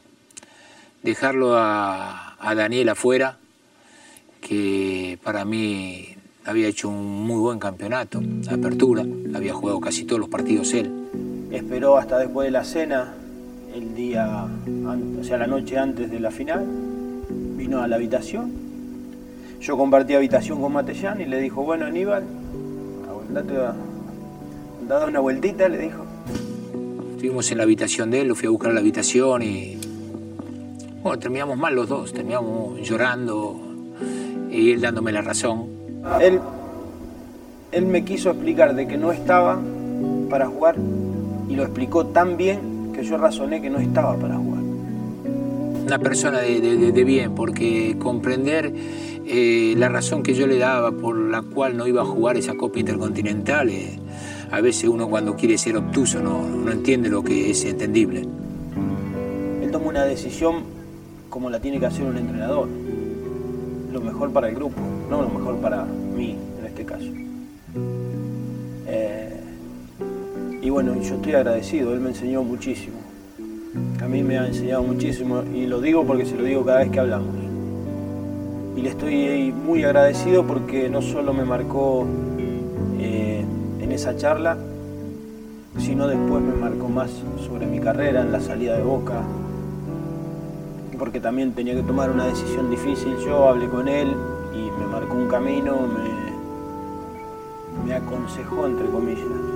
Dejarlo 1.04 1.56
a, 1.58 2.36
a 2.40 2.56
Daniel 2.56 2.90
afuera, 2.90 3.38
que 4.40 5.20
para 5.24 5.44
mí 5.44 6.16
había 6.46 6.68
hecho 6.68 6.90
un 6.90 7.26
muy 7.26 7.40
buen 7.40 7.60
campeonato, 7.60 8.22
apertura, 8.50 9.04
había 9.34 9.54
jugado 9.54 9.80
casi 9.82 10.06
todos 10.06 10.20
los 10.20 10.30
partidos 10.30 10.74
él. 10.74 11.35
Esperó 11.56 11.96
hasta 11.96 12.20
después 12.20 12.48
de 12.48 12.52
la 12.52 12.66
cena, 12.66 13.14
el 13.74 13.96
día, 13.96 14.46
o 15.18 15.24
sea, 15.24 15.38
la 15.38 15.48
noche 15.48 15.78
antes 15.78 16.12
de 16.12 16.20
la 16.20 16.30
final, 16.30 16.66
vino 17.30 17.82
a 17.82 17.88
la 17.88 17.96
habitación. 17.96 18.52
Yo 19.62 19.78
compartí 19.78 20.16
habitación 20.16 20.60
con 20.60 20.74
Matellán 20.74 21.22
y 21.22 21.26
le 21.26 21.40
dijo, 21.40 21.64
bueno 21.64 21.86
Aníbal, 21.86 22.26
andate 23.30 23.56
a, 23.56 25.06
una 25.08 25.20
vueltita, 25.22 25.70
le 25.70 25.78
dijo. 25.78 26.04
Estuvimos 27.12 27.50
en 27.50 27.58
la 27.60 27.64
habitación 27.64 28.12
de 28.12 28.20
él, 28.20 28.28
lo 28.28 28.36
fui 28.36 28.48
a 28.48 28.50
buscar 28.50 28.72
a 28.72 28.74
la 28.74 28.82
habitación 28.82 29.42
y. 29.42 29.78
Bueno, 31.02 31.20
terminamos 31.20 31.58
mal 31.58 31.74
los 31.74 31.88
dos, 31.88 32.12
terminamos 32.12 32.82
llorando 32.82 33.62
y 34.52 34.72
él 34.72 34.82
dándome 34.82 35.14
la 35.14 35.22
razón. 35.22 35.68
Él, 36.20 36.42
él 37.72 37.86
me 37.86 38.04
quiso 38.04 38.32
explicar 38.32 38.76
de 38.76 38.90
que 38.90 38.98
no 38.98 39.14
estaba 39.14 39.58
para 40.30 40.48
jugar 40.48 40.76
y 41.50 41.56
lo 41.56 41.64
explicó 41.64 42.06
tan 42.08 42.38
bien 42.38 42.92
que 42.94 43.04
yo 43.04 43.18
razoné 43.18 43.62
que 43.62 43.70
no 43.70 43.80
estaba 43.80 44.16
para 44.16 44.36
jugar. 44.38 44.62
Una 45.86 46.00
persona 46.00 46.40
de, 46.40 46.60
de- 46.62 46.92
de 46.92 47.04
bien, 47.04 47.36
porque 47.36 47.96
comprender 48.00 48.74
eh, 49.28 49.76
la 49.78 49.90
razón 49.90 50.24
que 50.24 50.34
yo 50.34 50.48
le 50.48 50.58
daba 50.58 50.92
por 50.92 51.16
la 51.18 51.42
cual 51.42 51.78
no 51.78 51.86
iba 51.88 52.02
a 52.02 52.06
jugar 52.06 52.38
esa 52.38 52.56
Copa 52.56 52.80
Intercontinental, 52.80 53.70
eh, 53.70 54.00
a 54.52 54.62
veces 54.62 54.90
uno 54.90 55.08
cuando 55.10 55.36
quiere 55.36 55.58
ser 55.58 55.78
obtuso 55.78 56.22
no, 56.22 56.42
no 56.48 56.72
entiende 56.72 57.10
lo 57.10 57.24
que 57.24 57.52
es 57.52 57.64
entendible. 57.66 58.26
Él 59.62 59.72
toma 59.72 59.88
una 59.88 60.06
decisión 60.06 60.64
como 61.30 61.50
la 61.50 61.60
tiene 61.60 61.80
que 61.80 61.86
hacer 61.86 62.06
un 62.06 62.18
entrenador. 62.18 62.68
Lo 63.92 64.02
mejor 64.02 64.32
para 64.32 64.50
el 64.50 64.56
grupo, 64.56 64.76
no 65.10 65.22
lo 65.22 65.30
mejor 65.30 65.58
para 65.58 65.86
mí 65.86 66.36
y 70.66 70.72
bueno, 70.72 71.00
yo 71.00 71.14
estoy 71.18 71.34
agradecido, 71.34 71.94
él 71.94 72.00
me 72.00 72.10
enseñó 72.10 72.42
muchísimo. 72.42 72.98
A 74.02 74.08
mí 74.08 74.24
me 74.24 74.40
ha 74.40 74.48
enseñado 74.48 74.82
muchísimo 74.82 75.44
y 75.54 75.68
lo 75.68 75.80
digo 75.80 76.04
porque 76.08 76.26
se 76.26 76.36
lo 76.36 76.44
digo 76.44 76.66
cada 76.66 76.80
vez 76.80 76.90
que 76.90 77.00
hablamos. 77.00 77.36
Y 78.76 78.82
le 78.82 78.90
estoy 78.90 79.52
muy 79.52 79.84
agradecido 79.84 80.44
porque 80.48 80.90
no 80.90 81.04
solo 81.04 81.36
me 81.36 81.46
marcó 81.46 82.08
eh, 83.00 83.46
en 83.80 83.92
esa 83.92 84.18
charla, 84.18 84.58
sino 85.78 86.08
después 86.08 86.42
me 86.42 86.56
marcó 86.56 86.90
más 86.90 87.12
sobre 87.48 87.68
mi 87.68 87.80
carrera, 87.80 88.22
en 88.22 88.32
la 88.32 88.40
salida 88.40 88.76
de 88.76 88.82
Boca, 88.82 89.22
porque 90.98 91.20
también 91.20 91.52
tenía 91.52 91.76
que 91.76 91.84
tomar 91.84 92.10
una 92.10 92.26
decisión 92.26 92.72
difícil. 92.72 93.16
Yo 93.24 93.50
hablé 93.50 93.70
con 93.70 93.88
él 93.88 94.16
y 94.56 94.82
me 94.82 94.88
marcó 94.88 95.14
un 95.14 95.28
camino, 95.28 95.78
me 97.86 97.94
aconsejó, 97.94 98.66
entre 98.66 98.88
comillas. 98.88 99.55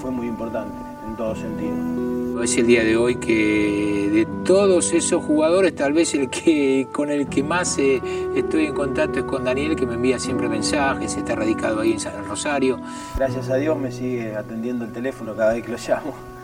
Fue 0.00 0.10
muy 0.10 0.26
importante 0.26 0.74
en 1.06 1.16
todo 1.16 1.34
sentido. 1.34 2.42
Es 2.42 2.56
el 2.58 2.66
día 2.66 2.84
de 2.84 2.96
hoy 2.96 3.16
que 3.16 4.10
de 4.12 4.26
todos 4.44 4.92
esos 4.92 5.24
jugadores, 5.24 5.74
tal 5.74 5.94
vez 5.94 6.14
el 6.14 6.28
que 6.28 6.86
con 6.92 7.10
el 7.10 7.28
que 7.28 7.42
más 7.42 7.78
eh, 7.78 8.02
estoy 8.34 8.66
en 8.66 8.74
contacto 8.74 9.20
es 9.20 9.24
con 9.24 9.44
Daniel, 9.44 9.74
que 9.74 9.86
me 9.86 9.94
envía 9.94 10.18
siempre 10.18 10.48
mensajes, 10.48 11.16
está 11.16 11.34
radicado 11.34 11.80
ahí 11.80 11.92
en 11.92 12.00
San 12.00 12.26
Rosario. 12.26 12.78
Gracias 13.16 13.48
a 13.48 13.56
Dios 13.56 13.78
me 13.78 13.90
sigue 13.90 14.36
atendiendo 14.36 14.84
el 14.84 14.92
teléfono 14.92 15.34
cada 15.34 15.54
vez 15.54 15.64
que 15.64 15.72
lo 15.72 15.78
llamo. 15.78 16.35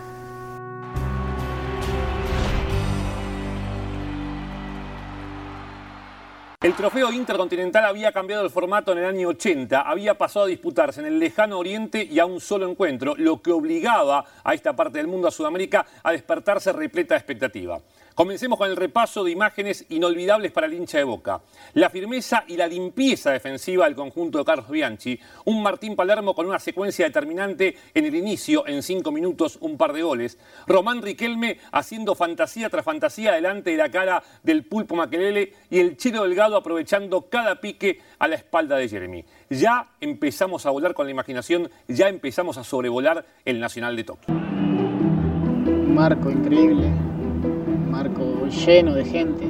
El 6.63 6.75
trofeo 6.75 7.11
intercontinental 7.11 7.85
había 7.87 8.13
cambiado 8.13 8.45
el 8.45 8.51
formato 8.51 8.93
en 8.93 8.99
el 8.99 9.07
año 9.07 9.31
80, 9.31 9.81
había 9.81 10.17
pasado 10.17 10.45
a 10.45 10.49
disputarse 10.49 11.01
en 11.01 11.07
el 11.07 11.19
lejano 11.19 11.59
oriente 11.59 12.07
y 12.09 12.21
a 12.21 12.25
un 12.25 12.41
solo 12.41 12.71
encuentro, 12.71 13.17
lo 13.17 13.43
que 13.43 13.51
obligaba 13.51 14.25
a 14.45 14.55
esta 14.55 14.73
parte 14.73 14.99
del 14.99 15.09
mundo, 15.09 15.27
a 15.27 15.33
Sudamérica, 15.33 15.85
a 16.05 16.13
despertarse 16.13 16.71
repleta 16.71 17.15
de 17.15 17.19
expectativa. 17.19 17.81
Comencemos 18.15 18.59
con 18.59 18.69
el 18.69 18.77
repaso 18.77 19.25
de 19.25 19.31
imágenes 19.31 19.87
inolvidables 19.89 20.53
para 20.53 20.67
el 20.67 20.75
hincha 20.75 20.99
de 20.99 21.05
Boca. 21.05 21.41
La 21.75 21.89
firmeza 21.89 22.45
y 22.47 22.57
la 22.57 22.67
limpieza 22.67 23.31
defensiva 23.31 23.87
del 23.87 23.95
conjunto 23.95 24.39
de 24.39 24.45
Carlos 24.45 24.69
Bianchi. 24.69 25.19
Un 25.47 25.63
Martín 25.63 25.97
Palermo 25.97 26.35
con 26.35 26.47
una 26.47 26.59
secuencia 26.59 27.07
determinante 27.07 27.77
en 27.95 28.05
el 28.05 28.15
inicio, 28.15 28.67
en 28.67 28.83
cinco 28.83 29.13
minutos, 29.13 29.57
un 29.61 29.79
par 29.79 29.95
de 29.95 30.03
goles. 30.03 30.39
Román 30.67 31.01
Riquelme 31.01 31.59
haciendo 31.73 32.15
fantasía 32.15 32.69
tras 32.69 32.85
fantasía 32.85 33.33
delante 33.33 33.71
de 33.71 33.77
la 33.79 33.91
cara 33.91 34.23
del 34.43 34.65
pulpo 34.65 34.95
Maquelele 34.95 35.55
y 35.71 35.79
el 35.79 35.97
Chino 35.97 36.23
Delgado 36.23 36.57
aprovechando 36.57 37.23
cada 37.31 37.61
pique 37.61 38.01
a 38.19 38.29
la 38.29 38.37
espalda 38.37 38.77
de 38.77 38.89
Jeremy. 38.89 39.25
Ya 39.49 39.89
empezamos 40.01 40.67
a 40.67 40.71
volar 40.71 40.93
con 40.93 41.07
la 41.07 41.13
imaginación, 41.13 41.71
ya 41.89 42.09
empezamos 42.09 42.59
a 42.59 42.65
sobrevolar 42.65 43.25
el 43.45 43.59
Nacional 43.59 43.97
de 43.97 44.05
Tokio. 44.05 44.35
Marco 45.93 46.31
increíble, 46.31 46.91
marco 47.93 48.47
lleno 48.47 48.95
de 48.95 49.05
gente. 49.05 49.45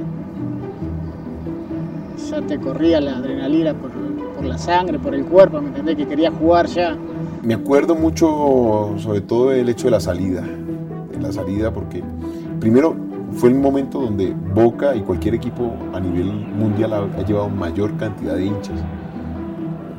Ya 2.28 2.42
te 2.42 2.59
corría 2.59 3.00
la 3.00 3.18
adrenalina 3.18 3.72
por, 3.72 3.92
por 4.35 4.44
la 4.44 4.59
sangre, 4.59 4.98
por 4.98 5.14
el 5.14 5.24
cuerpo, 5.24 5.61
¿me 5.61 5.68
entendés? 5.68 5.96
Que 5.96 6.07
quería 6.07 6.33
jugar 6.33 6.66
ya. 6.66 6.96
Me 7.42 7.55
acuerdo 7.55 7.94
mucho, 7.94 8.94
sobre 8.98 9.20
todo, 9.20 9.50
del 9.50 9.68
hecho 9.68 9.87
de 9.87 9.92
la 9.92 10.00
salida. 10.00 10.42
De 10.42 11.20
la 11.20 11.33
salida, 11.33 11.72
porque 11.72 12.02
primero 12.59 12.96
fue 13.33 13.50
el 13.50 13.55
momento 13.55 14.00
donde 14.00 14.35
Boca 14.55 14.96
y 14.96 15.02
cualquier 15.02 15.35
equipo 15.35 15.72
a 15.94 16.00
nivel 16.00 16.33
mundial 16.33 16.92
ha, 16.94 16.98
ha 16.98 17.24
llevado 17.24 17.48
mayor 17.48 17.96
cantidad 17.96 18.35
de 18.35 18.46
hinchas. 18.46 18.81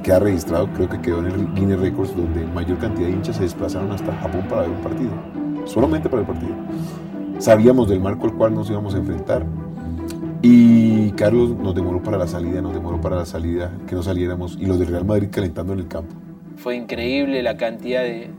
Queda 0.03 0.19
registrado, 0.19 0.67
creo 0.73 0.89
que 0.89 0.99
quedó 0.99 1.19
en 1.19 1.27
el 1.27 1.53
Guinness 1.53 1.79
Records, 1.79 2.13
donde 2.15 2.45
mayor 2.47 2.77
cantidad 2.77 3.07
de 3.07 3.13
hinchas 3.13 3.37
se 3.37 3.43
desplazaron 3.43 3.89
hasta 3.93 4.13
Japón 4.17 4.45
para 4.49 4.63
ver 4.63 4.71
un 4.71 4.81
partido. 4.81 5.11
Solamente 5.65 6.09
para 6.09 6.23
el 6.23 6.27
partido. 6.27 6.55
Sabíamos 7.47 7.89
del 7.89 7.99
marco 7.99 8.25
al 8.25 8.33
cual 8.35 8.55
nos 8.55 8.69
íbamos 8.69 8.95
a 8.95 8.99
enfrentar. 8.99 9.43
Y 10.41 11.11
Carlos 11.11 11.49
nos 11.49 11.75
demoró 11.75 12.01
para 12.01 12.17
la 12.17 12.25
salida, 12.25 12.61
nos 12.61 12.73
demoró 12.73 13.01
para 13.01 13.17
la 13.17 13.25
salida, 13.25 13.69
que 13.85 13.95
no 13.95 14.01
saliéramos. 14.01 14.57
Y 14.61 14.65
los 14.65 14.79
del 14.79 14.87
Real 14.87 15.03
Madrid 15.03 15.27
calentando 15.29 15.73
en 15.73 15.79
el 15.79 15.89
campo. 15.89 16.15
Fue 16.55 16.77
increíble 16.77 17.43
la 17.43 17.57
cantidad 17.57 18.01
de, 18.03 18.29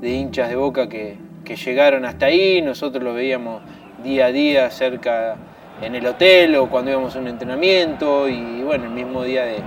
de 0.00 0.10
hinchas 0.10 0.48
de 0.48 0.56
Boca 0.56 0.88
que, 0.88 1.18
que 1.44 1.54
llegaron 1.54 2.04
hasta 2.04 2.26
ahí, 2.26 2.60
nosotros 2.60 3.04
lo 3.04 3.14
veíamos 3.14 3.62
día 4.02 4.26
a 4.26 4.32
día 4.32 4.68
cerca 4.72 5.36
en 5.80 5.94
el 5.94 6.04
hotel 6.04 6.56
o 6.56 6.68
cuando 6.68 6.90
íbamos 6.90 7.14
a 7.14 7.20
un 7.20 7.28
entrenamiento 7.28 8.28
y 8.28 8.62
bueno, 8.64 8.86
el 8.86 8.90
mismo 8.90 9.22
día 9.22 9.44
de- 9.44 9.62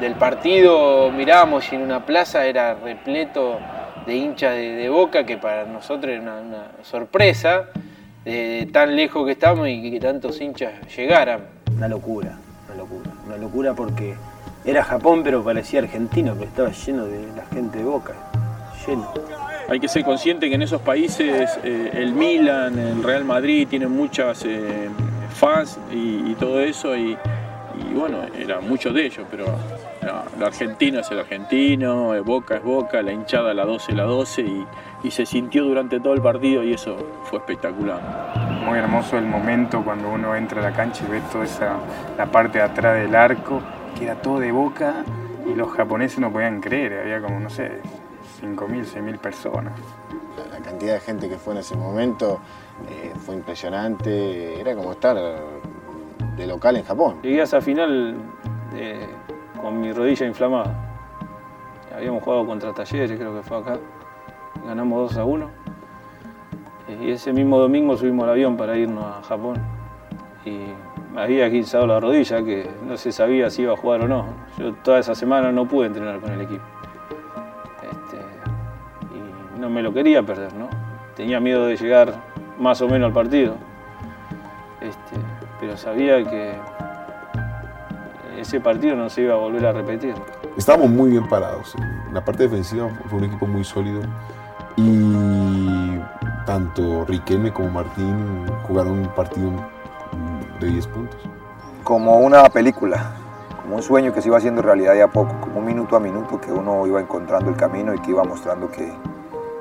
del 0.00 0.14
partido 0.14 1.10
mirábamos 1.10 1.72
y 1.72 1.74
en 1.74 1.82
una 1.82 2.06
plaza 2.06 2.46
era 2.46 2.74
repleto 2.76 3.58
de 4.06 4.14
hinchas 4.16 4.54
de, 4.54 4.76
de 4.76 4.88
Boca 4.88 5.26
que 5.26 5.36
para 5.36 5.64
nosotros 5.64 6.12
era 6.12 6.22
una 6.22 6.68
sorpresa 6.84 7.64
de, 8.24 8.68
tan 8.72 8.96
lejos 8.96 9.24
que 9.26 9.32
estamos 9.32 9.68
y 9.68 9.90
que 9.90 10.00
tantos 10.00 10.40
hinchas 10.40 10.72
llegaran. 10.96 11.40
Una 11.76 11.88
locura, 11.88 12.38
una 12.66 12.76
locura, 12.76 13.10
una 13.26 13.36
locura 13.36 13.74
porque 13.74 14.14
era 14.64 14.84
Japón 14.84 15.22
pero 15.22 15.42
parecía 15.42 15.80
argentino, 15.80 16.34
pero 16.34 16.46
estaba 16.48 16.70
lleno 16.70 17.04
de 17.06 17.26
la 17.34 17.46
gente 17.46 17.78
de 17.78 17.84
Boca, 17.84 18.14
lleno. 18.86 19.12
Hay 19.68 19.78
que 19.78 19.88
ser 19.88 20.04
consciente 20.04 20.48
que 20.48 20.56
en 20.56 20.62
esos 20.62 20.82
países 20.82 21.50
eh, 21.62 21.90
el 21.94 22.12
Milan, 22.12 22.78
el 22.78 23.02
Real 23.02 23.24
Madrid 23.24 23.68
tienen 23.68 23.90
muchas 23.92 24.44
eh, 24.44 24.88
fans 25.34 25.78
y, 25.92 26.30
y 26.30 26.36
todo 26.38 26.60
eso 26.60 26.96
y, 26.96 27.16
y 27.90 27.94
bueno, 27.94 28.18
eran 28.38 28.68
muchos 28.68 28.92
de 28.94 29.06
ellos, 29.06 29.26
pero 29.30 29.46
no, 30.02 30.22
el 30.36 30.42
argentino 30.42 31.00
es 31.00 31.10
el 31.10 31.20
argentino, 31.20 32.22
Boca 32.24 32.56
es 32.56 32.62
Boca, 32.62 33.02
la 33.02 33.12
hinchada 33.12 33.52
la 33.54 33.64
12 33.64 33.92
la 33.92 34.04
12 34.04 34.42
y, 34.42 34.66
y 35.02 35.10
se 35.10 35.26
sintió 35.26 35.64
durante 35.64 36.00
todo 36.00 36.14
el 36.14 36.22
partido 36.22 36.62
y 36.62 36.72
eso 36.74 36.96
fue 37.24 37.38
espectacular. 37.38 38.00
Muy 38.64 38.78
hermoso 38.78 39.18
el 39.18 39.26
momento 39.26 39.82
cuando 39.84 40.10
uno 40.10 40.34
entra 40.36 40.60
a 40.60 40.70
la 40.70 40.76
cancha 40.76 41.04
y 41.06 41.10
ve 41.10 41.20
toda 41.32 41.44
esa, 41.44 41.76
la 42.16 42.26
parte 42.26 42.58
de 42.58 42.64
atrás 42.64 43.00
del 43.00 43.14
arco, 43.14 43.60
que 43.98 44.04
era 44.04 44.14
todo 44.16 44.40
de 44.40 44.52
boca 44.52 45.04
y 45.46 45.54
los 45.54 45.70
japoneses 45.70 46.18
no 46.18 46.32
podían 46.32 46.60
creer, 46.60 47.00
había 47.00 47.20
como, 47.20 47.40
no 47.40 47.50
sé, 47.50 47.80
5.000, 48.42 48.84
6.000 48.84 49.18
personas. 49.18 49.72
La, 50.36 50.58
la 50.58 50.64
cantidad 50.64 50.94
de 50.94 51.00
gente 51.00 51.28
que 51.28 51.36
fue 51.36 51.54
en 51.54 51.60
ese 51.60 51.76
momento 51.76 52.40
eh, 52.88 53.12
fue 53.18 53.34
impresionante, 53.34 54.60
era 54.60 54.74
como 54.74 54.92
estar 54.92 55.16
de 56.36 56.46
local 56.46 56.76
en 56.76 56.84
Japón. 56.84 57.16
Llegué 57.22 57.40
a 57.40 57.44
esa 57.44 57.60
final 57.60 58.16
eh, 58.74 59.06
con 59.60 59.80
mi 59.80 59.92
rodilla 59.92 60.26
inflamada. 60.26 60.74
Habíamos 61.94 62.22
jugado 62.22 62.46
contra 62.46 62.72
Talleres, 62.72 63.18
creo 63.18 63.34
que 63.34 63.42
fue 63.42 63.58
acá. 63.58 63.78
Ganamos 64.66 65.12
2 65.12 65.18
a 65.18 65.24
1. 65.24 65.50
Eh, 66.88 66.98
Y 67.02 67.10
ese 67.10 67.32
mismo 67.32 67.58
domingo 67.58 67.96
subimos 67.96 68.24
al 68.24 68.30
avión 68.30 68.56
para 68.56 68.76
irnos 68.76 69.04
a 69.04 69.22
Japón. 69.22 69.56
Y 70.44 70.66
había 71.16 71.50
quinzado 71.50 71.86
la 71.86 72.00
rodilla, 72.00 72.42
que 72.44 72.70
no 72.86 72.96
se 72.96 73.12
sabía 73.12 73.50
si 73.50 73.62
iba 73.62 73.74
a 73.74 73.76
jugar 73.76 74.02
o 74.02 74.08
no. 74.08 74.26
Yo 74.58 74.72
toda 74.76 74.98
esa 74.98 75.14
semana 75.14 75.52
no 75.52 75.66
pude 75.66 75.86
entrenar 75.86 76.20
con 76.20 76.32
el 76.32 76.42
equipo. 76.42 76.64
Este, 77.82 78.16
y 79.14 79.60
no 79.60 79.68
me 79.68 79.82
lo 79.82 79.92
quería 79.92 80.22
perder, 80.22 80.54
¿no? 80.54 80.68
Tenía 81.16 81.40
miedo 81.40 81.66
de 81.66 81.76
llegar 81.76 82.14
más 82.58 82.80
o 82.80 82.88
menos 82.88 83.08
al 83.08 83.12
partido. 83.12 83.56
Este, 84.80 85.16
pero 85.60 85.76
sabía 85.76 86.24
que 86.24 86.54
ese 88.40 88.60
partido 88.60 88.96
no 88.96 89.08
se 89.10 89.22
iba 89.22 89.34
a 89.34 89.36
volver 89.36 89.66
a 89.66 89.72
repetir. 89.72 90.14
Estábamos 90.56 90.90
muy 90.90 91.10
bien 91.10 91.28
parados. 91.28 91.74
En 92.06 92.14
la 92.14 92.24
parte 92.24 92.44
defensiva 92.44 92.88
fue 93.08 93.18
un 93.18 93.24
equipo 93.24 93.46
muy 93.46 93.64
sólido 93.64 94.02
y 94.76 96.00
tanto 96.46 97.04
Riquelme 97.04 97.52
como 97.52 97.70
Martín 97.70 98.46
jugaron 98.66 99.00
un 99.00 99.08
partido 99.08 99.52
de 100.58 100.66
10 100.66 100.86
puntos. 100.88 101.20
como 101.84 102.18
una 102.18 102.48
película, 102.50 103.12
como 103.62 103.76
un 103.76 103.82
sueño 103.82 104.12
que 104.12 104.20
se 104.20 104.28
iba 104.28 104.38
haciendo 104.38 104.62
realidad 104.62 104.94
de 104.94 105.02
a 105.02 105.08
poco, 105.08 105.40
como 105.40 105.58
un 105.58 105.64
minuto 105.64 105.96
a 105.96 106.00
minuto 106.00 106.40
que 106.40 106.52
uno 106.52 106.86
iba 106.86 107.00
encontrando 107.00 107.50
el 107.50 107.56
camino 107.56 107.94
y 107.94 107.98
que 107.98 108.10
iba 108.10 108.22
mostrando 108.24 108.70
que, 108.70 108.92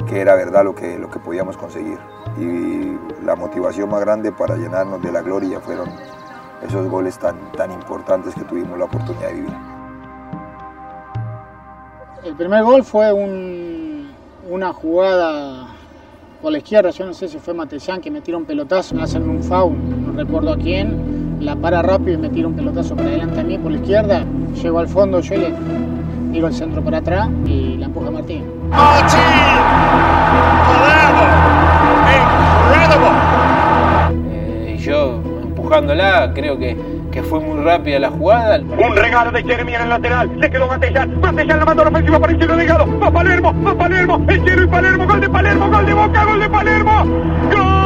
que 0.07 0.19
era 0.19 0.35
verdad 0.35 0.63
lo 0.63 0.75
que, 0.75 0.97
lo 0.97 1.09
que 1.09 1.19
podíamos 1.19 1.57
conseguir. 1.57 1.97
Y 2.37 2.97
la 3.25 3.35
motivación 3.35 3.89
más 3.89 4.01
grande 4.01 4.31
para 4.31 4.55
llenarnos 4.55 5.01
de 5.01 5.11
la 5.11 5.21
gloria 5.21 5.59
fueron 5.59 5.89
esos 6.65 6.87
goles 6.89 7.17
tan, 7.19 7.51
tan 7.53 7.71
importantes 7.71 8.35
que 8.35 8.43
tuvimos 8.43 8.77
la 8.77 8.85
oportunidad 8.85 9.27
de 9.29 9.33
vivir. 9.33 9.53
El 12.23 12.35
primer 12.35 12.63
gol 12.63 12.83
fue 12.83 13.11
un- 13.13 14.09
una 14.49 14.73
jugada 14.73 15.67
por 16.41 16.51
la 16.51 16.57
izquierda, 16.57 16.89
yo 16.91 17.05
no 17.05 17.13
sé 17.13 17.27
si 17.27 17.37
fue 17.37 17.53
Matellán 17.53 18.01
que 18.01 18.11
me 18.11 18.21
tira 18.21 18.37
un 18.37 18.45
pelotazo, 18.45 18.95
me 18.95 19.03
hacen 19.03 19.29
un 19.29 19.43
foul, 19.43 19.75
no 20.05 20.13
recuerdo 20.13 20.53
a 20.53 20.57
quién, 20.57 21.37
la 21.41 21.55
para 21.55 21.81
rápido 21.81 22.13
y 22.13 22.17
me 22.17 22.29
tira 22.29 22.47
un 22.47 22.55
pelotazo 22.55 22.95
para 22.95 23.09
adelante 23.09 23.39
a 23.39 23.43
mí 23.43 23.57
por 23.57 23.71
la 23.71 23.77
izquierda, 23.77 24.25
llego 24.61 24.79
al 24.79 24.87
fondo, 24.87 25.19
yo 25.21 25.35
le 25.35 25.53
tiro 26.31 26.47
el 26.47 26.53
centro 26.53 26.83
para 26.83 26.97
atrás 26.99 27.29
y 27.45 27.77
la 27.77 27.85
empuja 27.85 28.11
Martín. 28.11 28.43
Y 28.71 28.75
creo 36.33 36.57
que, 36.57 36.77
que 37.11 37.23
fue 37.23 37.39
muy 37.39 37.63
rápida 37.63 37.99
la 37.99 38.09
jugada. 38.09 38.59
Un 38.59 38.95
regalo 38.95 39.31
de 39.31 39.43
Jeremy 39.43 39.75
en 39.75 39.81
el 39.83 39.89
lateral. 39.89 40.29
Le 40.37 40.49
quedó 40.49 40.67
Matellán. 40.67 41.19
Matellán 41.21 41.59
la 41.59 41.65
mandó 41.65 41.83
la 41.83 41.89
ofensiva 41.89 42.19
para 42.19 42.33
el 42.33 42.39
Chelo 42.39 42.55
Delgado. 42.55 42.99
Va 42.99 43.11
Palermo, 43.11 43.53
va 43.65 43.75
Palermo. 43.75 44.25
El 44.27 44.43
Chelo 44.43 44.63
y 44.63 44.67
Palermo. 44.67 45.07
Gol 45.07 45.21
de 45.21 45.29
Palermo, 45.29 45.69
gol 45.69 45.85
de 45.85 45.93
Boca, 45.93 46.25
gol 46.25 46.39
de 46.39 46.49
Palermo. 46.49 47.05
¡Gol 47.53 47.78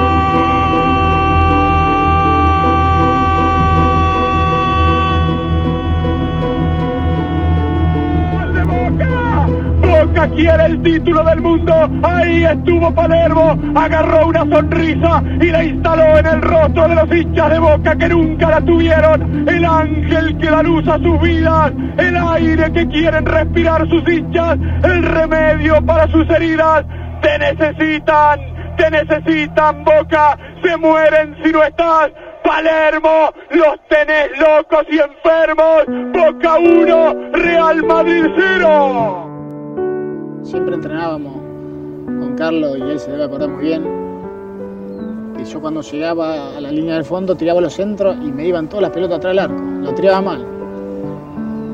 Boca! 9.93 10.27
Quiere 10.29 10.65
el 10.65 10.81
título 10.81 11.23
del 11.23 11.41
mundo. 11.41 11.73
Ahí 12.01 12.43
estuvo 12.43 12.93
Palermo. 12.95 13.59
Agarró 13.75 14.27
una 14.27 14.39
sonrisa 14.39 15.23
y 15.39 15.45
la 15.51 15.63
instaló 15.63 16.17
en 16.17 16.25
el 16.25 16.41
rostro 16.41 16.87
de 16.87 16.95
los 16.95 17.15
hinchas 17.15 17.49
de 17.51 17.59
Boca 17.59 17.95
que 17.95 18.09
nunca 18.09 18.49
la 18.49 18.61
tuvieron. 18.61 19.47
El 19.47 19.63
ángel 19.63 20.37
que 20.39 20.49
da 20.49 20.63
luz 20.63 20.87
a 20.87 20.97
sus 20.97 21.21
vidas. 21.21 21.71
El 21.97 22.17
aire 22.17 22.71
que 22.73 22.87
quieren 22.87 23.25
respirar 23.25 23.87
sus 23.87 24.07
hinchas. 24.09 24.57
El 24.83 25.03
remedio 25.03 25.85
para 25.85 26.07
sus 26.07 26.27
heridas. 26.27 26.85
Te 27.21 27.37
necesitan. 27.37 28.39
Te 28.77 28.89
necesitan, 28.89 29.83
Boca. 29.83 30.37
Se 30.63 30.75
mueren 30.75 31.37
si 31.43 31.51
no 31.51 31.63
estás. 31.63 32.09
Palermo, 32.43 33.31
los 33.51 33.75
tenés 33.89 34.31
locos 34.39 34.85
y 34.89 34.97
enfermos. 34.97 35.85
Boca 36.11 36.57
1, 36.57 37.31
Real 37.31 37.83
Madrid 37.83 38.25
0. 38.35 39.22
Siempre 40.43 40.75
entrenábamos 40.75 41.33
con 42.05 42.35
Carlos 42.35 42.77
y 42.77 42.81
él 42.81 42.99
se 42.99 43.11
debe 43.11 43.23
acordar 43.23 43.49
muy 43.49 43.63
bien. 43.63 43.83
Que 45.37 45.45
yo 45.45 45.61
cuando 45.61 45.81
llegaba 45.81 46.57
a 46.57 46.61
la 46.61 46.71
línea 46.71 46.95
del 46.95 47.05
fondo 47.05 47.35
tiraba 47.35 47.61
los 47.61 47.73
centros 47.73 48.17
y 48.21 48.31
me 48.31 48.45
iban 48.45 48.67
todas 48.67 48.83
las 48.83 48.91
pelotas 48.91 49.17
atrás 49.17 49.31
del 49.31 49.39
arco. 49.39 49.61
Lo 49.81 49.93
tiraba 49.93 50.21
mal. 50.21 50.45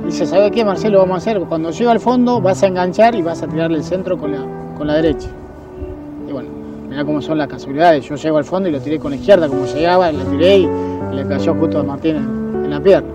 Dice, 0.05 0.25
¿sabe 0.25 0.51
qué, 0.51 0.63
Marcelo? 0.63 0.99
Vamos 0.99 1.15
a 1.15 1.17
hacer. 1.17 1.39
Cuando 1.41 1.71
llego 1.71 1.91
al 1.91 1.99
fondo 1.99 2.39
vas 2.41 2.61
a 2.63 2.67
enganchar 2.67 3.15
y 3.15 3.21
vas 3.21 3.41
a 3.41 3.47
tirarle 3.47 3.77
el 3.77 3.83
centro 3.83 4.17
con 4.17 4.31
la, 4.31 4.45
con 4.77 4.87
la 4.87 4.95
derecha. 4.95 5.29
Y 6.27 6.31
bueno, 6.31 6.49
mirá 6.87 7.03
cómo 7.03 7.21
son 7.21 7.37
las 7.39 7.47
casualidades. 7.47 8.05
Yo 8.05 8.15
llego 8.15 8.37
al 8.37 8.45
fondo 8.45 8.69
y 8.69 8.71
lo 8.71 8.79
tiré 8.79 8.99
con 8.99 9.11
la 9.11 9.17
izquierda, 9.17 9.47
como 9.47 9.65
llegaba, 9.65 10.11
le 10.11 10.23
tiré 10.25 10.57
y 10.59 10.69
le 11.13 11.27
cayó 11.27 11.55
justo 11.55 11.79
a 11.79 11.83
Martín 11.83 12.17
en, 12.17 12.69
la 12.69 12.79
pierna. 12.79 13.09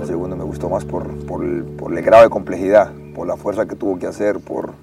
El 0.00 0.06
segundo 0.06 0.36
me 0.36 0.44
gustó 0.44 0.68
más 0.68 0.84
por, 0.84 1.06
por 1.26 1.44
por 1.86 1.96
el 1.96 2.04
grado 2.04 2.24
de 2.24 2.30
complejidad, 2.30 2.90
por 3.16 3.26
la 3.26 3.38
fuerza 3.38 3.64
que 3.66 3.74
tuvo 3.74 3.98
que 3.98 4.06
hacer, 4.06 4.40
por, 4.40 4.74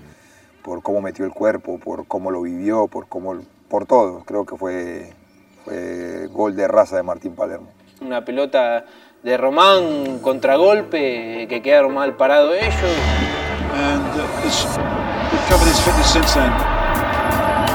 por 0.63 0.81
cómo 0.81 1.01
metió 1.01 1.23
el 1.23 1.31
cuerpo, 1.31 1.77
por 1.77 2.07
cómo 2.07 2.31
lo 2.31 2.41
vivió, 2.41 2.87
por, 2.87 3.07
cómo, 3.07 3.37
por 3.69 3.85
todo. 3.85 4.23
Creo 4.25 4.43
que 4.43 4.57
fue, 4.57 5.13
fue 5.63 6.27
gol 6.31 6.55
de 6.55 6.67
raza 6.67 6.95
de 6.95 7.03
Martín 7.03 7.35
Palermo. 7.35 7.67
Una 8.01 8.25
pelota 8.25 8.85
de 9.21 9.37
Román, 9.37 10.17
contragolpe, 10.19 11.45
que 11.47 11.61
quedaron 11.61 11.93
mal 11.93 12.17
parados 12.17 12.55
ellos. 12.59 12.97
and 13.73 14.05
uh, 14.19 14.27
has 14.45 14.65
recovered 15.33 15.67
his 15.67 15.79
fitness 15.81 16.13
since 16.13 16.33
then. 16.33 16.51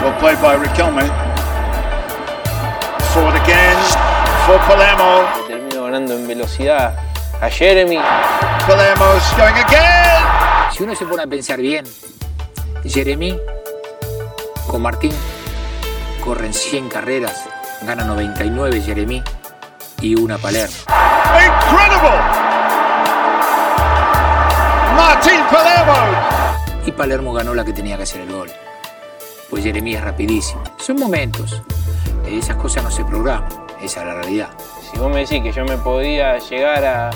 Well 0.02 0.14
played 0.20 0.40
by 0.40 0.54
Riquelme. 0.54 1.06
Forward 3.12 3.34
again 3.42 3.78
for 4.46 4.58
Palermo. 4.66 5.26
Termino 5.48 5.84
ganando 5.84 6.14
en 6.14 6.26
velocidad 6.26 6.94
a 7.40 7.48
Jeremy. 7.50 7.98
Palermo's 8.66 9.26
going 9.36 9.58
again. 9.58 10.37
Si 10.78 10.84
uno 10.84 10.94
se 10.94 11.06
pone 11.06 11.24
a 11.24 11.26
pensar 11.26 11.60
bien, 11.60 11.84
Jeremy 12.84 13.36
con 14.68 14.80
Martín 14.80 15.10
corren 16.24 16.54
100 16.54 16.88
carreras, 16.88 17.48
gana 17.82 18.04
99 18.04 18.80
Jeremy 18.82 19.20
y 20.00 20.14
una 20.14 20.38
Palermo. 20.38 20.76
Incredible. 21.34 22.16
Martin 24.94 25.40
Palermo. 25.50 25.94
Y 26.86 26.92
Palermo 26.92 27.32
ganó 27.32 27.54
la 27.54 27.64
que 27.64 27.72
tenía 27.72 27.96
que 27.96 28.04
hacer 28.04 28.20
el 28.20 28.32
gol. 28.32 28.48
Pues 29.50 29.64
Jeremy 29.64 29.96
es 29.96 30.04
rapidísimo. 30.04 30.62
Son 30.78 30.94
momentos. 30.94 31.60
Esas 32.24 32.54
cosas 32.54 32.84
no 32.84 32.90
se 32.92 33.04
programan. 33.04 33.50
Esa 33.82 34.02
es 34.02 34.06
la 34.06 34.14
realidad. 34.14 34.50
Si 34.92 34.96
vos 34.96 35.10
me 35.10 35.26
decís 35.26 35.42
que 35.42 35.50
yo 35.50 35.64
me 35.64 35.76
podía 35.78 36.38
llegar 36.38 36.84
a, 36.84 37.10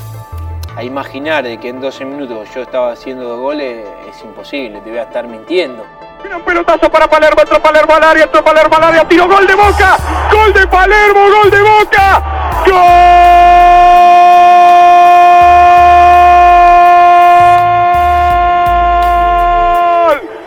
a 0.76 0.84
imaginar 0.84 1.44
de 1.44 1.58
que 1.58 1.68
en 1.68 1.80
12 1.80 2.04
minutos 2.04 2.48
yo 2.54 2.62
estaba 2.62 2.92
haciendo 2.92 3.24
dos 3.24 3.40
goles, 3.40 3.86
es 4.08 4.22
imposible, 4.22 4.80
te 4.80 4.90
voy 4.90 4.98
a 4.98 5.02
estar 5.02 5.26
mintiendo. 5.26 5.84
Mira 6.22 6.36
un 6.36 6.42
pelotazo 6.42 6.90
para 6.90 7.08
Palermo, 7.08 7.42
entró 7.42 7.60
Palermo 7.60 7.94
al 7.94 8.04
área, 8.04 8.24
entró 8.24 8.42
Palermo 8.42 8.76
al 8.76 8.84
área, 8.84 9.08
tiro 9.08 9.28
gol 9.28 9.46
de 9.46 9.54
Boca, 9.54 9.96
gol 10.30 10.52
de 10.52 10.66
Palermo, 10.66 11.20
gol 11.20 11.50
de 11.50 11.60
Boca, 11.60 12.22
gol 12.66 12.72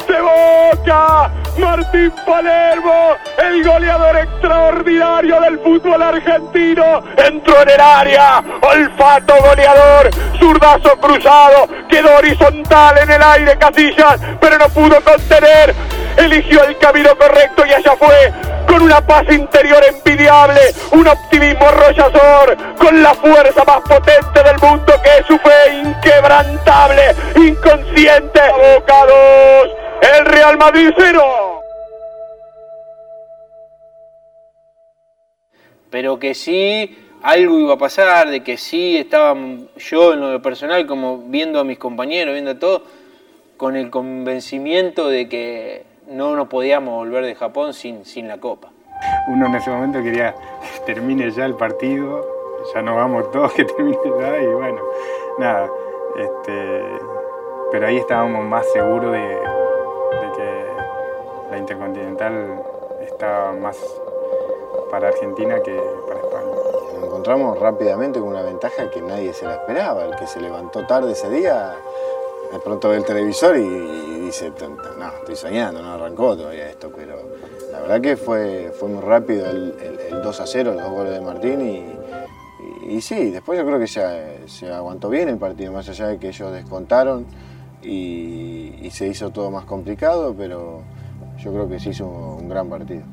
de 0.07 0.21
Boca, 0.21 1.31
Martín 1.57 2.11
Palermo, 2.25 3.15
el 3.37 3.63
goleador 3.63 4.17
extraordinario 4.17 5.39
del 5.41 5.59
fútbol 5.59 6.01
argentino, 6.01 7.03
entró 7.17 7.61
en 7.61 7.69
el 7.69 7.79
área, 7.79 8.43
olfato 8.61 9.33
goleador, 9.41 10.09
zurdazo 10.37 10.97
cruzado, 10.99 11.67
quedó 11.87 12.15
horizontal 12.17 12.97
en 12.97 13.11
el 13.11 13.23
aire 13.23 13.57
Casillas, 13.57 14.19
pero 14.39 14.57
no 14.57 14.67
pudo 14.69 15.01
contener, 15.01 15.73
eligió 16.17 16.63
el 16.65 16.77
camino 16.77 17.15
correcto 17.17 17.65
y 17.65 17.73
allá 17.73 17.95
fue, 17.97 18.33
con 18.67 18.81
una 18.81 18.99
paz 19.01 19.23
interior 19.29 19.81
envidiable, 19.87 20.59
un 20.91 21.07
optimismo 21.07 21.67
arrollador, 21.67 22.57
con 22.77 23.01
la 23.01 23.13
fuerza 23.13 23.63
más 23.65 23.81
potente 23.81 24.43
del 24.43 24.57
mundo 24.59 24.93
que 25.01 25.19
es 25.19 25.27
su 25.27 25.37
fe 25.39 25.81
inquebrantable, 25.83 27.15
inconsciente, 27.35 28.41
Boca 28.51 29.05
2, 29.05 29.85
el 30.17 30.25
Real 30.25 30.57
Madrid 30.57 30.91
0. 30.97 31.44
Pero 35.95 36.19
que 36.19 36.33
sí 36.33 36.93
algo 37.23 37.57
iba 37.57 37.75
a 37.75 37.77
pasar, 37.77 38.29
de 38.29 38.43
que 38.43 38.57
sí 38.57 38.97
estaba 38.97 39.33
yo 39.77 40.11
en 40.11 40.19
lo 40.19 40.41
personal 40.41 40.85
como 40.85 41.19
viendo 41.19 41.57
a 41.57 41.63
mis 41.63 41.77
compañeros, 41.77 42.33
viendo 42.33 42.51
a 42.51 42.59
todo, 42.59 42.83
con 43.55 43.77
el 43.77 43.89
convencimiento 43.89 45.07
de 45.07 45.29
que 45.29 45.85
no 46.09 46.35
nos 46.35 46.49
podíamos 46.49 46.95
volver 46.95 47.23
de 47.23 47.33
Japón 47.33 47.73
sin, 47.73 48.03
sin 48.03 48.27
la 48.27 48.41
Copa. 48.41 48.71
Uno 49.29 49.45
en 49.45 49.55
ese 49.55 49.69
momento 49.69 50.03
quería 50.03 50.35
que 50.35 50.93
termine 50.93 51.31
ya 51.31 51.45
el 51.45 51.55
partido, 51.55 52.27
ya 52.73 52.81
nos 52.81 52.97
vamos 52.97 53.31
todos, 53.31 53.53
que 53.53 53.63
termine 53.77 53.97
ya, 54.19 54.41
y 54.41 54.47
bueno, 54.47 54.81
nada. 55.39 55.69
Este, 56.17 56.81
pero 57.71 57.87
ahí 57.87 57.95
estábamos 57.95 58.43
más 58.43 58.69
seguros 58.73 59.13
de 59.13 59.39
que 60.35 60.65
la 61.51 61.57
Intercontinental 61.57 62.61
estaba 62.99 63.53
más 63.53 63.77
para 64.91 65.09
Argentina 65.09 65.59
que 65.63 65.79
para 66.07 66.19
España. 66.19 66.45
Nos 66.95 67.03
encontramos 67.05 67.59
rápidamente 67.59 68.19
con 68.19 68.29
una 68.29 68.41
ventaja 68.41 68.89
que 68.89 69.01
nadie 69.01 69.33
se 69.33 69.45
la 69.45 69.55
esperaba. 69.55 70.05
El 70.05 70.15
que 70.15 70.27
se 70.27 70.39
levantó 70.39 70.85
tarde 70.85 71.11
ese 71.13 71.29
día, 71.29 71.75
de 72.51 72.59
pronto 72.59 72.89
ve 72.89 72.97
el 72.97 73.05
televisor 73.05 73.57
y, 73.57 74.21
dice, 74.25 74.51
no, 74.97 75.07
estoy 75.19 75.35
soñando, 75.35 75.81
no 75.81 75.93
arrancó 75.93 76.35
todavía 76.35 76.67
esto, 76.69 76.91
pero 76.95 77.15
la 77.71 77.79
verdad 77.81 78.01
que 78.01 78.17
fue, 78.17 78.71
fue 78.79 78.89
muy 78.89 79.01
rápido 79.03 79.45
el, 79.49 79.75
el- 79.81 79.99
el 80.15 80.21
2 80.23 80.39
a 80.41 80.47
0, 80.47 80.73
los 80.73 80.89
goles 80.89 81.11
de 81.13 81.21
Martín 81.21 81.61
y, 81.61 81.85
y, 82.87 82.95
y 82.95 83.01
sí, 83.01 83.29
después 83.29 83.59
yo 83.59 83.65
creo 83.65 83.77
que 83.77 83.85
se, 83.87 84.47
se 84.47 84.71
aguantó 84.71 85.09
bien 85.09 85.29
el 85.29 85.37
partido, 85.37 85.71
más 85.73 85.87
allá 85.89 86.07
de 86.07 86.17
que 86.17 86.29
ellos 86.29 86.51
descontaron 86.51 87.25
y, 87.83 88.79
y 88.81 88.89
se 88.91 89.07
hizo 89.07 89.29
todo 89.29 89.51
más 89.51 89.65
complicado, 89.65 90.33
pero 90.35 90.81
yo 91.37 91.51
creo 91.51 91.67
que 91.69 91.79
se 91.79 91.89
hizo 91.89 92.07
un 92.07 92.49
gran 92.49 92.67
partido. 92.69 93.03